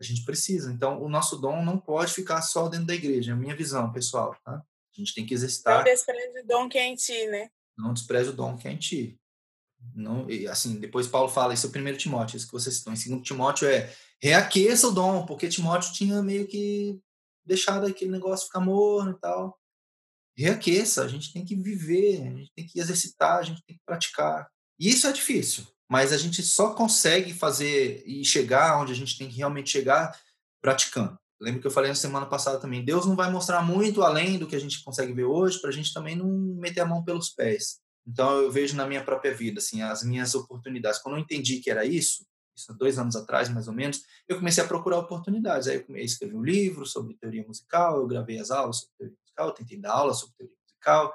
A 0.00 0.04
gente 0.04 0.24
precisa. 0.24 0.72
Então, 0.72 1.02
o 1.02 1.08
nosso 1.08 1.36
dom 1.36 1.62
não 1.62 1.78
pode 1.78 2.12
ficar 2.12 2.40
só 2.42 2.68
dentro 2.68 2.86
da 2.86 2.94
igreja, 2.94 3.32
é 3.32 3.34
a 3.34 3.36
minha 3.36 3.54
visão, 3.54 3.92
pessoal. 3.92 4.34
Tá? 4.44 4.52
A 4.54 4.96
gente 4.96 5.14
tem 5.14 5.26
que 5.26 5.34
exercitar. 5.34 5.78
Não 5.78 5.84
despreze 5.84 6.40
o 6.40 6.46
dom 6.46 6.68
que 6.68 6.78
é 6.78 6.86
em 6.86 6.94
ti, 6.94 7.26
né? 7.26 7.50
Não 7.76 7.92
despreze 7.92 8.30
o 8.30 8.32
dom 8.32 8.56
que 8.56 8.66
é 8.66 8.72
em 8.72 8.78
ti. 8.78 9.20
Não, 9.94 10.26
assim, 10.50 10.78
depois 10.78 11.06
Paulo 11.06 11.28
fala, 11.28 11.54
isso 11.54 11.66
é 11.66 11.68
o 11.68 11.72
primeiro 11.72 11.98
Timóteo, 11.98 12.36
isso 12.36 12.46
que 12.46 12.52
vocês 12.52 12.76
estão. 12.76 12.92
Em 12.92 12.96
segundo 12.96 13.22
Timóteo 13.22 13.68
é 13.68 13.94
reaqueça 14.20 14.88
o 14.88 14.92
dom, 14.92 15.24
porque 15.24 15.48
Timóteo 15.48 15.92
tinha 15.92 16.22
meio 16.22 16.46
que 16.46 17.00
deixado 17.44 17.86
aquele 17.86 18.10
negócio 18.10 18.46
ficar 18.46 18.60
morno 18.60 19.12
e 19.12 19.20
tal. 19.20 19.58
Reaqueça, 20.40 21.04
a 21.04 21.08
gente 21.08 21.32
tem 21.32 21.44
que 21.44 21.54
viver, 21.54 22.22
a 22.22 22.30
gente 22.30 22.50
tem 22.56 22.66
que 22.66 22.80
exercitar, 22.80 23.38
a 23.38 23.42
gente 23.42 23.62
tem 23.66 23.76
que 23.76 23.82
praticar. 23.84 24.48
E 24.78 24.88
isso 24.88 25.06
é 25.06 25.12
difícil, 25.12 25.66
mas 25.86 26.14
a 26.14 26.16
gente 26.16 26.42
só 26.42 26.72
consegue 26.72 27.34
fazer 27.34 28.02
e 28.06 28.24
chegar 28.24 28.80
onde 28.80 28.90
a 28.90 28.96
gente 28.96 29.18
tem 29.18 29.28
que 29.28 29.36
realmente 29.36 29.70
chegar 29.70 30.18
praticando. 30.62 31.18
Lembra 31.38 31.60
que 31.60 31.66
eu 31.66 31.70
falei 31.70 31.90
na 31.90 31.94
semana 31.94 32.24
passada 32.24 32.58
também, 32.58 32.82
Deus 32.82 33.04
não 33.04 33.14
vai 33.14 33.30
mostrar 33.30 33.62
muito 33.62 34.02
além 34.02 34.38
do 34.38 34.46
que 34.46 34.56
a 34.56 34.58
gente 34.58 34.82
consegue 34.82 35.12
ver 35.12 35.24
hoje, 35.24 35.60
para 35.60 35.68
a 35.68 35.72
gente 35.72 35.92
também 35.92 36.16
não 36.16 36.26
meter 36.26 36.80
a 36.80 36.86
mão 36.86 37.04
pelos 37.04 37.28
pés. 37.28 37.78
Então 38.06 38.38
eu 38.40 38.50
vejo 38.50 38.74
na 38.76 38.86
minha 38.86 39.04
própria 39.04 39.34
vida, 39.34 39.58
assim, 39.58 39.82
as 39.82 40.02
minhas 40.02 40.34
oportunidades. 40.34 41.00
Quando 41.00 41.16
eu 41.16 41.22
entendi 41.22 41.60
que 41.60 41.70
era 41.70 41.84
isso, 41.84 42.24
isso 42.56 42.72
há 42.72 42.74
dois 42.74 42.98
anos 42.98 43.14
atrás, 43.14 43.50
mais 43.50 43.68
ou 43.68 43.74
menos, 43.74 44.02
eu 44.26 44.36
comecei 44.36 44.64
a 44.64 44.66
procurar 44.66 44.98
oportunidades. 44.98 45.68
Aí 45.68 45.84
eu 45.86 45.96
escrever 45.96 46.34
um 46.34 46.42
livro 46.42 46.86
sobre 46.86 47.14
teoria 47.14 47.46
musical, 47.46 47.98
eu 48.00 48.06
gravei 48.06 48.38
as 48.38 48.50
aulas 48.50 48.78
sobre 48.78 48.94
teoria 48.98 49.19
musical, 49.40 49.52
tentei 49.52 49.78
dar 49.78 49.92
aula 49.92 50.12
sobre 50.14 50.34
teoria 50.36 50.56
musical, 50.62 51.14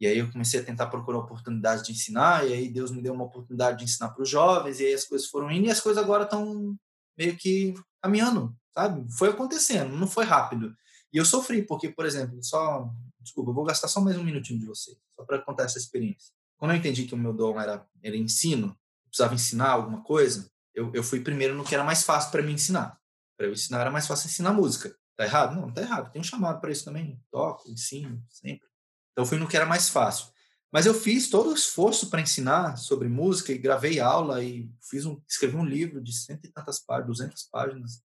e 0.00 0.06
aí 0.06 0.18
eu 0.18 0.30
comecei 0.32 0.60
a 0.60 0.64
tentar 0.64 0.86
procurar 0.86 1.18
oportunidades 1.18 1.84
de 1.84 1.92
ensinar, 1.92 2.46
e 2.48 2.52
aí 2.52 2.68
Deus 2.68 2.90
me 2.90 3.02
deu 3.02 3.12
uma 3.12 3.24
oportunidade 3.24 3.78
de 3.78 3.84
ensinar 3.84 4.10
para 4.10 4.22
os 4.22 4.28
jovens, 4.28 4.80
e 4.80 4.86
aí 4.86 4.94
as 4.94 5.04
coisas 5.04 5.28
foram 5.28 5.50
indo, 5.50 5.66
e 5.66 5.70
as 5.70 5.80
coisas 5.80 6.02
agora 6.02 6.24
estão 6.24 6.76
meio 7.16 7.36
que 7.36 7.74
caminhando, 8.02 8.56
sabe? 8.72 9.06
Foi 9.12 9.28
acontecendo, 9.28 9.94
não 9.94 10.06
foi 10.06 10.24
rápido. 10.24 10.74
E 11.12 11.18
eu 11.18 11.24
sofri, 11.24 11.62
porque, 11.62 11.90
por 11.90 12.06
exemplo, 12.06 12.42
só. 12.42 12.88
Desculpa, 13.18 13.50
eu 13.50 13.54
vou 13.54 13.64
gastar 13.64 13.88
só 13.88 14.00
mais 14.00 14.16
um 14.16 14.24
minutinho 14.24 14.58
de 14.58 14.64
você, 14.64 14.96
só 15.14 15.22
para 15.24 15.38
contar 15.42 15.64
essa 15.64 15.76
experiência. 15.76 16.32
Quando 16.56 16.70
eu 16.70 16.78
entendi 16.78 17.04
que 17.04 17.14
o 17.14 17.18
meu 17.18 17.34
dom 17.34 17.60
era, 17.60 17.86
era 18.02 18.16
ensino, 18.16 18.74
precisava 19.04 19.34
ensinar 19.34 19.72
alguma 19.72 20.02
coisa, 20.02 20.50
eu, 20.74 20.90
eu 20.94 21.02
fui 21.02 21.20
primeiro 21.20 21.54
no 21.54 21.62
que 21.62 21.74
era 21.74 21.84
mais 21.84 22.02
fácil 22.02 22.30
para 22.30 22.42
me 22.42 22.52
ensinar. 22.52 22.98
Para 23.36 23.46
eu 23.46 23.52
ensinar 23.52 23.80
era 23.80 23.90
mais 23.90 24.06
fácil 24.06 24.28
ensinar 24.28 24.54
música. 24.54 24.96
Tá 25.20 25.26
errado? 25.26 25.54
Não, 25.54 25.66
não 25.66 25.70
tá 25.70 25.82
errado. 25.82 26.10
Tem 26.10 26.18
um 26.18 26.24
chamado 26.24 26.62
para 26.62 26.72
isso 26.72 26.82
também. 26.82 27.22
Toco, 27.30 27.70
ensino, 27.70 28.24
sempre. 28.30 28.66
Então 29.12 29.26
fui 29.26 29.36
no 29.36 29.46
que 29.46 29.54
era 29.54 29.66
mais 29.66 29.90
fácil. 29.90 30.28
Mas 30.72 30.86
eu 30.86 30.94
fiz 30.94 31.28
todo 31.28 31.50
o 31.50 31.54
esforço 31.54 32.08
para 32.08 32.22
ensinar 32.22 32.78
sobre 32.78 33.06
música 33.06 33.52
e 33.52 33.58
gravei 33.58 34.00
aula 34.00 34.42
e 34.42 34.72
fiz 34.80 35.04
um, 35.04 35.20
escrevi 35.28 35.58
um 35.58 35.64
livro 35.64 36.00
de 36.00 36.10
cento 36.10 36.46
e 36.46 36.48
tantas 36.48 36.80
páginas, 36.80 37.06
duzentas 37.06 37.42
páginas. 37.52 38.02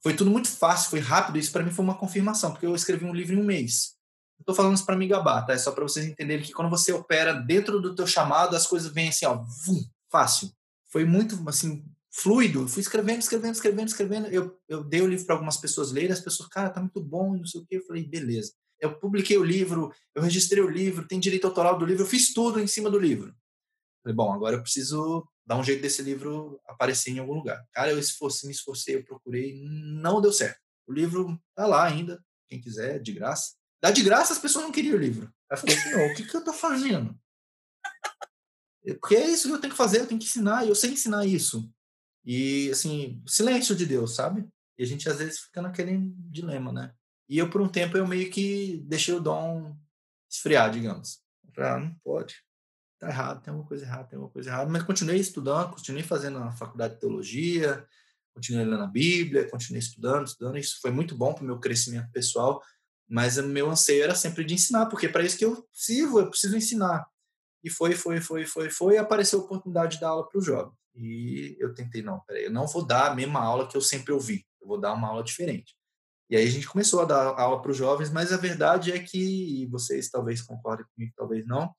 Foi 0.00 0.14
tudo 0.14 0.30
muito 0.30 0.46
fácil, 0.46 0.90
foi 0.90 1.00
rápido. 1.00 1.38
Isso 1.38 1.50
para 1.50 1.64
mim 1.64 1.72
foi 1.72 1.84
uma 1.84 1.98
confirmação, 1.98 2.52
porque 2.52 2.66
eu 2.66 2.76
escrevi 2.76 3.04
um 3.04 3.12
livro 3.12 3.34
em 3.34 3.40
um 3.40 3.44
mês. 3.44 3.96
Estou 4.38 4.54
falando 4.54 4.76
isso 4.76 4.86
para 4.86 4.94
me 4.94 5.08
gabar, 5.08 5.44
tá? 5.44 5.54
É 5.54 5.58
só 5.58 5.72
para 5.72 5.82
vocês 5.82 6.06
entenderem 6.06 6.46
que 6.46 6.52
quando 6.52 6.70
você 6.70 6.92
opera 6.92 7.32
dentro 7.32 7.80
do 7.80 7.96
teu 7.96 8.06
chamado, 8.06 8.54
as 8.54 8.64
coisas 8.64 8.92
vêm 8.92 9.08
assim, 9.08 9.26
ó, 9.26 9.42
vum, 9.66 9.84
fácil. 10.08 10.52
Foi 10.88 11.04
muito, 11.04 11.36
assim, 11.48 11.84
fluido. 12.14 12.68
Fui 12.68 12.80
escrevendo, 12.80 13.20
escrevendo, 13.20 13.54
escrevendo, 13.54 13.88
escrevendo. 13.88 14.28
Eu, 14.28 14.56
eu 14.68 14.84
dei 14.84 15.02
o 15.02 15.08
livro 15.08 15.26
para 15.26 15.34
algumas 15.34 15.56
pessoas 15.56 15.90
lerem, 15.90 16.12
as 16.12 16.20
pessoas, 16.20 16.48
cara, 16.48 16.70
tá 16.70 16.80
muito 16.80 17.00
bom, 17.00 17.36
não 17.36 17.46
sei 17.46 17.60
o 17.60 17.66
quê. 17.66 17.76
Eu 17.76 17.86
falei, 17.86 18.06
beleza. 18.06 18.52
Eu 18.80 18.98
publiquei 18.98 19.36
o 19.36 19.44
livro, 19.44 19.92
eu 20.14 20.22
registrei 20.22 20.62
o 20.62 20.68
livro, 20.68 21.08
tem 21.08 21.18
direito 21.18 21.46
autoral 21.46 21.78
do 21.78 21.84
livro, 21.84 22.02
eu 22.02 22.08
fiz 22.08 22.32
tudo 22.32 22.60
em 22.60 22.66
cima 22.66 22.90
do 22.90 22.98
livro. 22.98 23.34
Falei, 24.02 24.14
bom, 24.14 24.32
agora 24.32 24.56
eu 24.56 24.62
preciso 24.62 25.26
dar 25.46 25.56
um 25.56 25.64
jeito 25.64 25.82
desse 25.82 26.02
livro 26.02 26.60
aparecer 26.66 27.10
em 27.10 27.18
algum 27.18 27.34
lugar. 27.34 27.64
Cara, 27.72 27.90
eu 27.90 27.98
esforcei, 27.98 28.48
me 28.48 28.54
esforcei, 28.54 28.96
eu 28.96 29.04
procurei, 29.04 29.60
não 29.64 30.20
deu 30.20 30.32
certo. 30.32 30.60
O 30.86 30.92
livro 30.92 31.40
tá 31.54 31.66
lá 31.66 31.84
ainda, 31.84 32.22
quem 32.48 32.60
quiser, 32.60 33.00
de 33.00 33.12
graça. 33.12 33.54
Dá 33.82 33.90
de 33.90 34.02
graça, 34.02 34.32
as 34.32 34.38
pessoas 34.38 34.64
não 34.64 34.72
queriam 34.72 34.96
o 34.96 35.00
livro. 35.00 35.32
Aí 35.50 35.56
eu 35.56 35.60
falei, 35.60 35.76
senhor, 35.76 36.10
o 36.10 36.14
que, 36.14 36.26
que 36.26 36.36
eu 36.36 36.44
tô 36.44 36.52
fazendo? 36.52 37.18
Porque 39.00 39.16
é 39.16 39.30
isso 39.30 39.48
que 39.48 39.54
eu 39.54 39.60
tenho 39.60 39.72
que 39.72 39.78
fazer, 39.78 40.00
eu 40.00 40.06
tenho 40.06 40.20
que 40.20 40.26
ensinar, 40.26 40.64
e 40.64 40.68
eu 40.68 40.74
sei 40.74 40.90
ensinar 40.90 41.24
isso. 41.24 41.70
E, 42.24 42.70
assim, 42.70 43.22
silêncio 43.26 43.74
de 43.74 43.84
Deus, 43.84 44.14
sabe? 44.14 44.46
E 44.78 44.82
a 44.82 44.86
gente 44.86 45.08
às 45.08 45.18
vezes 45.18 45.40
fica 45.40 45.60
naquele 45.60 45.98
dilema, 46.30 46.72
né? 46.72 46.92
E 47.28 47.38
eu, 47.38 47.48
por 47.50 47.60
um 47.60 47.68
tempo, 47.68 47.96
eu 47.96 48.06
meio 48.06 48.30
que 48.30 48.82
deixei 48.86 49.14
o 49.14 49.20
dom 49.20 49.76
esfriar, 50.30 50.70
digamos. 50.70 51.20
Ah, 51.56 51.78
não 51.78 51.94
pode. 52.02 52.34
Tá 52.98 53.08
errado, 53.08 53.42
tem 53.42 53.50
alguma 53.52 53.68
coisa 53.68 53.84
errada, 53.84 54.04
tem 54.04 54.16
alguma 54.16 54.32
coisa 54.32 54.50
errada. 54.50 54.70
Mas 54.70 54.82
continuei 54.82 55.18
estudando, 55.18 55.70
continuei 55.70 56.02
fazendo 56.02 56.38
a 56.38 56.52
faculdade 56.52 56.94
de 56.94 57.00
teologia, 57.00 57.86
continuei 58.34 58.64
lendo 58.64 58.82
a 58.82 58.88
Bíblia, 58.88 59.48
continuei 59.48 59.80
estudando, 59.80 60.26
estudando. 60.26 60.58
Isso 60.58 60.78
foi 60.80 60.90
muito 60.90 61.16
bom 61.16 61.32
para 61.32 61.42
o 61.42 61.46
meu 61.46 61.58
crescimento 61.58 62.10
pessoal. 62.10 62.62
Mas 63.08 63.36
o 63.36 63.42
meu 63.42 63.70
anseio 63.70 64.02
era 64.02 64.14
sempre 64.14 64.44
de 64.44 64.54
ensinar, 64.54 64.86
porque 64.86 65.06
é 65.06 65.08
para 65.08 65.24
isso 65.24 65.36
que 65.38 65.44
eu 65.44 65.66
sirvo, 65.72 66.20
eu 66.20 66.30
preciso 66.30 66.56
ensinar. 66.56 67.06
E 67.62 67.70
foi, 67.70 67.94
foi, 67.94 68.20
foi, 68.20 68.44
foi, 68.44 68.70
foi, 68.70 68.94
e 68.94 68.98
apareceu 68.98 69.40
a 69.40 69.42
oportunidade 69.42 69.94
de 69.94 70.00
dar 70.00 70.08
aula 70.08 70.28
para 70.28 70.38
o 70.38 70.42
jovem. 70.42 70.72
E 70.94 71.56
eu 71.58 71.74
tentei, 71.74 72.02
não, 72.02 72.20
peraí, 72.20 72.44
eu 72.44 72.52
não 72.52 72.66
vou 72.66 72.84
dar 72.84 73.10
a 73.10 73.14
mesma 73.14 73.40
aula 73.40 73.66
que 73.66 73.76
eu 73.76 73.80
sempre 73.80 74.12
ouvi, 74.12 74.46
eu 74.60 74.68
vou 74.68 74.80
dar 74.80 74.92
uma 74.92 75.08
aula 75.08 75.24
diferente. 75.24 75.74
E 76.30 76.36
aí 76.36 76.46
a 76.46 76.50
gente 76.50 76.68
começou 76.68 77.02
a 77.02 77.04
dar 77.04 77.38
aula 77.38 77.60
para 77.60 77.70
os 77.70 77.76
jovens, 77.76 78.10
mas 78.10 78.32
a 78.32 78.36
verdade 78.36 78.92
é 78.92 78.98
que, 78.98 79.62
e 79.62 79.66
vocês 79.66 80.08
talvez 80.08 80.40
concordem 80.40 80.86
comigo, 80.94 81.12
talvez 81.16 81.46
não, 81.46 81.74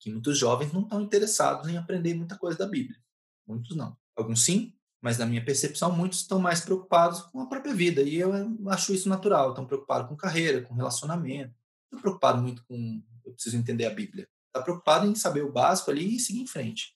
que 0.00 0.10
muitos 0.10 0.36
jovens 0.36 0.72
não 0.72 0.82
estão 0.82 1.00
interessados 1.00 1.68
em 1.68 1.76
aprender 1.76 2.14
muita 2.14 2.36
coisa 2.36 2.58
da 2.58 2.66
Bíblia. 2.66 2.98
Muitos 3.46 3.76
não. 3.76 3.96
Alguns 4.16 4.44
sim, 4.44 4.74
mas 5.00 5.18
na 5.18 5.26
minha 5.26 5.44
percepção, 5.44 5.92
muitos 5.92 6.20
estão 6.20 6.38
mais 6.38 6.60
preocupados 6.60 7.22
com 7.22 7.40
a 7.40 7.46
própria 7.46 7.74
vida. 7.74 8.02
E 8.02 8.16
eu 8.16 8.32
acho 8.68 8.92
isso 8.92 9.08
natural. 9.08 9.50
Estão 9.50 9.66
preocupados 9.66 10.08
com 10.08 10.16
carreira, 10.16 10.62
com 10.62 10.74
relacionamento. 10.74 11.54
Não 11.92 12.00
preocupado 12.00 12.42
muito 12.42 12.64
com. 12.66 13.02
Eu 13.24 13.32
preciso 13.32 13.56
entender 13.56 13.86
a 13.86 13.94
Bíblia. 13.94 14.28
Está 14.48 14.62
preocupado 14.62 15.06
em 15.06 15.14
saber 15.14 15.42
o 15.42 15.52
básico 15.52 15.90
ali 15.90 16.16
e 16.16 16.20
seguir 16.20 16.40
em 16.40 16.46
frente. 16.46 16.95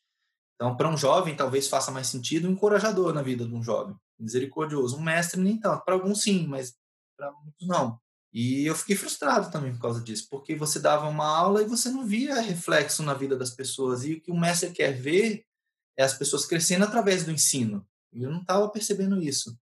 Então, 0.61 0.77
para 0.77 0.91
um 0.91 0.97
jovem, 0.97 1.35
talvez 1.35 1.69
faça 1.69 1.91
mais 1.91 2.09
sentido 2.09 2.47
um 2.47 2.53
encorajador 2.53 3.15
na 3.15 3.23
vida 3.23 3.47
de 3.47 3.55
um 3.55 3.63
jovem, 3.63 3.97
misericordioso. 4.19 4.99
Um 4.99 5.03
mestre, 5.03 5.41
nem 5.41 5.59
tanto. 5.59 5.83
Para 5.87 5.95
alguns, 5.95 6.21
sim, 6.21 6.47
mas 6.47 6.75
para 7.17 7.33
muitos, 7.33 7.67
não. 7.67 7.99
E 8.31 8.67
eu 8.67 8.75
fiquei 8.75 8.95
frustrado 8.95 9.51
também 9.51 9.73
por 9.73 9.81
causa 9.81 10.03
disso, 10.03 10.29
porque 10.31 10.55
você 10.55 10.79
dava 10.79 11.09
uma 11.09 11.25
aula 11.27 11.63
e 11.63 11.67
você 11.67 11.89
não 11.89 12.05
via 12.05 12.43
reflexo 12.43 13.03
na 13.03 13.15
vida 13.15 13.39
das 13.39 13.53
pessoas. 13.53 14.05
E 14.05 14.13
o 14.13 14.21
que 14.21 14.31
o 14.31 14.39
mestre 14.39 14.71
quer 14.71 14.93
ver 14.93 15.47
é 15.97 16.05
as 16.05 16.13
pessoas 16.13 16.45
crescendo 16.45 16.85
através 16.85 17.25
do 17.25 17.33
ensino. 17.33 17.89
E 18.13 18.23
eu 18.23 18.31
não 18.31 18.43
estava 18.43 18.69
percebendo 18.69 19.19
isso. 19.23 19.59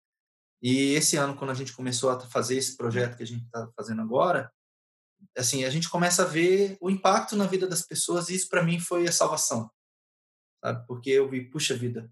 E 0.61 0.93
esse 0.93 1.17
ano, 1.17 1.35
quando 1.35 1.53
a 1.53 1.55
gente 1.55 1.73
começou 1.73 2.11
a 2.11 2.21
fazer 2.21 2.59
esse 2.59 2.77
projeto 2.77 3.17
que 3.17 3.23
a 3.23 3.27
gente 3.27 3.45
está 3.45 3.67
fazendo 3.75 4.03
agora, 4.03 4.53
assim, 5.39 5.65
a 5.65 5.71
gente 5.71 5.89
começa 5.89 6.23
a 6.23 6.27
ver 6.27 6.77
o 6.83 6.91
impacto 6.91 7.35
na 7.35 7.47
vida 7.47 7.67
das 7.67 7.81
pessoas 7.81 8.29
e 8.29 8.35
isso 8.35 8.49
para 8.51 8.63
mim 8.63 8.79
foi 8.79 9.09
a 9.09 9.13
salvação 9.13 9.71
sabe? 10.63 10.87
Porque 10.87 11.11
eu 11.11 11.29
vi, 11.29 11.43
puxa 11.43 11.77
vida, 11.77 12.11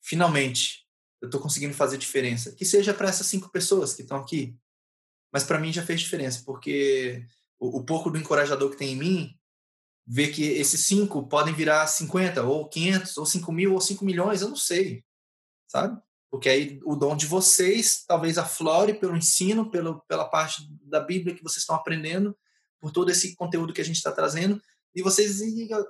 finalmente 0.00 0.86
eu 1.20 1.26
estou 1.26 1.40
conseguindo 1.40 1.74
fazer 1.74 1.98
diferença. 1.98 2.52
Que 2.52 2.64
seja 2.64 2.92
para 2.92 3.08
essas 3.08 3.26
cinco 3.26 3.50
pessoas 3.50 3.94
que 3.94 4.02
estão 4.02 4.16
aqui, 4.16 4.56
mas 5.32 5.44
para 5.44 5.58
mim 5.58 5.72
já 5.72 5.84
fez 5.84 6.00
diferença, 6.00 6.42
porque 6.44 7.24
o, 7.58 7.78
o, 7.78 7.84
pouco 7.84 8.10
do 8.10 8.18
encorajador 8.18 8.70
que 8.70 8.76
tem 8.76 8.92
em 8.92 8.96
mim, 8.96 9.38
vê 10.06 10.28
que 10.28 10.42
esses 10.42 10.84
cinco 10.84 11.26
podem 11.28 11.54
virar 11.54 11.86
50, 11.86 12.42
ou 12.42 12.68
500, 12.68 13.16
ou 13.16 13.24
5 13.24 13.52
mil, 13.52 13.72
ou 13.72 13.80
5 13.80 14.04
milhões, 14.04 14.42
eu 14.42 14.48
não 14.48 14.56
sei, 14.56 15.04
sabe? 15.68 16.00
Porque 16.28 16.48
aí 16.48 16.80
o 16.84 16.96
dom 16.96 17.16
de 17.16 17.26
vocês 17.26 18.04
talvez 18.06 18.36
aflore 18.36 18.94
pelo 18.94 19.16
ensino, 19.16 19.70
pelo, 19.70 20.00
pela 20.08 20.24
parte 20.28 20.66
da 20.82 20.98
Bíblia 20.98 21.34
que 21.34 21.42
vocês 21.42 21.62
estão 21.62 21.76
aprendendo, 21.76 22.36
por 22.80 22.90
todo 22.90 23.10
esse 23.10 23.36
conteúdo 23.36 23.72
que 23.72 23.80
a 23.80 23.84
gente 23.84 23.96
está 23.96 24.10
trazendo, 24.10 24.60
e 24.94 25.02
vocês 25.02 25.40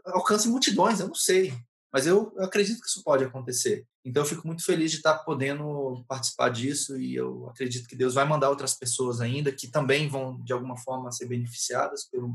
alcancem 0.07 0.51
multidões, 0.51 1.01
eu 1.01 1.09
não 1.09 1.15
sei. 1.15 1.55
Mas 1.93 2.07
eu, 2.07 2.33
eu 2.37 2.45
acredito 2.45 2.81
que 2.81 2.87
isso 2.87 3.03
pode 3.05 3.23
acontecer. 3.23 3.87
Então 4.05 4.23
eu 4.23 4.27
fico 4.27 4.47
muito 4.47 4.65
feliz 4.65 4.91
de 4.91 4.97
estar 4.97 5.19
podendo 5.19 6.03
participar 6.09 6.49
disso 6.49 6.99
e 6.99 7.15
eu 7.15 7.49
acredito 7.51 7.87
que 7.87 7.95
Deus 7.95 8.15
vai 8.15 8.25
mandar 8.25 8.49
outras 8.49 8.75
pessoas 8.75 9.21
ainda 9.21 9.53
que 9.53 9.69
também 9.69 10.09
vão 10.09 10.43
de 10.43 10.53
alguma 10.53 10.77
forma 10.77 11.13
ser 11.13 11.27
beneficiadas 11.27 12.09
pelo 12.09 12.35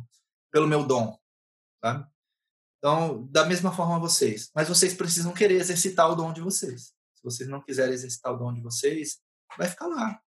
pelo 0.51 0.67
meu 0.67 0.85
dom, 0.85 1.17
tá? 1.81 2.09
Então, 2.77 3.27
da 3.27 3.45
mesma 3.45 3.71
forma 3.71 3.99
vocês, 3.99 4.49
mas 4.55 4.69
vocês 4.69 4.93
precisam 4.93 5.33
querer 5.33 5.55
exercitar 5.55 6.09
o 6.09 6.15
dom 6.15 6.31
de 6.31 6.41
vocês. 6.41 6.93
Se 7.15 7.23
vocês 7.23 7.49
não 7.49 7.61
quiserem 7.61 7.93
exercitar 7.93 8.33
o 8.33 8.37
dom 8.37 8.53
de 8.53 8.61
vocês, 8.61 9.19
vai 9.57 9.67
ficar 9.67 9.87
lá. 9.87 10.21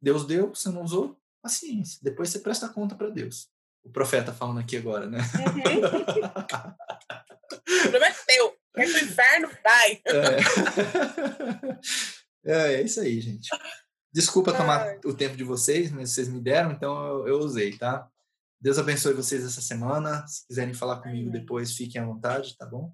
Deus 0.00 0.24
deu, 0.24 0.54
você 0.54 0.70
não 0.70 0.82
usou, 0.82 1.20
paciência. 1.42 1.98
Depois 2.02 2.30
você 2.30 2.38
presta 2.38 2.68
conta 2.68 2.94
para 2.94 3.10
Deus. 3.10 3.50
O 3.82 3.90
profeta 3.90 4.32
falando 4.32 4.60
aqui 4.60 4.76
agora, 4.76 5.06
né? 5.06 5.18
Uhum. 5.18 6.04
Prometeu. 7.90 8.59
Vai 8.74 8.86
pro 8.86 9.04
inferno, 9.04 9.48
vai. 9.62 10.00
É. 10.06 10.40
é, 12.52 12.74
é 12.74 12.82
isso 12.82 13.00
aí, 13.00 13.20
gente. 13.20 13.48
Desculpa 14.12 14.52
tomar 14.52 14.98
o 15.04 15.14
tempo 15.14 15.36
de 15.36 15.44
vocês, 15.44 15.90
mas 15.90 16.10
vocês 16.10 16.28
me 16.28 16.40
deram, 16.40 16.72
então 16.72 17.06
eu, 17.06 17.28
eu, 17.28 17.38
usei, 17.38 17.76
tá? 17.76 18.08
Deus 18.60 18.78
abençoe 18.78 19.14
vocês 19.14 19.44
essa 19.44 19.60
semana. 19.60 20.26
Se 20.26 20.46
quiserem 20.46 20.74
falar 20.74 21.00
comigo 21.00 21.30
depois, 21.30 21.76
fiquem 21.76 22.00
à 22.00 22.04
vontade, 22.04 22.56
tá 22.56 22.66
bom? 22.66 22.92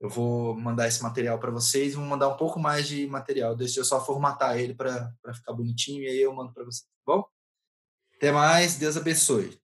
Eu 0.00 0.10
vou 0.10 0.54
mandar 0.54 0.86
esse 0.86 1.02
material 1.02 1.38
para 1.38 1.50
vocês 1.50 1.94
vou 1.94 2.04
mandar 2.04 2.28
um 2.28 2.36
pouco 2.36 2.60
mais 2.60 2.86
de 2.86 3.06
material. 3.06 3.56
Deixa 3.56 3.80
eu 3.80 3.84
só 3.84 4.04
formatar 4.04 4.58
ele 4.58 4.74
para 4.74 5.10
ficar 5.32 5.54
bonitinho 5.54 6.02
e 6.02 6.08
aí 6.08 6.20
eu 6.20 6.34
mando 6.34 6.52
para 6.52 6.64
vocês, 6.64 6.82
tá 6.82 7.14
bom? 7.14 7.24
Até 8.16 8.30
mais, 8.30 8.76
Deus 8.76 8.96
abençoe. 8.96 9.58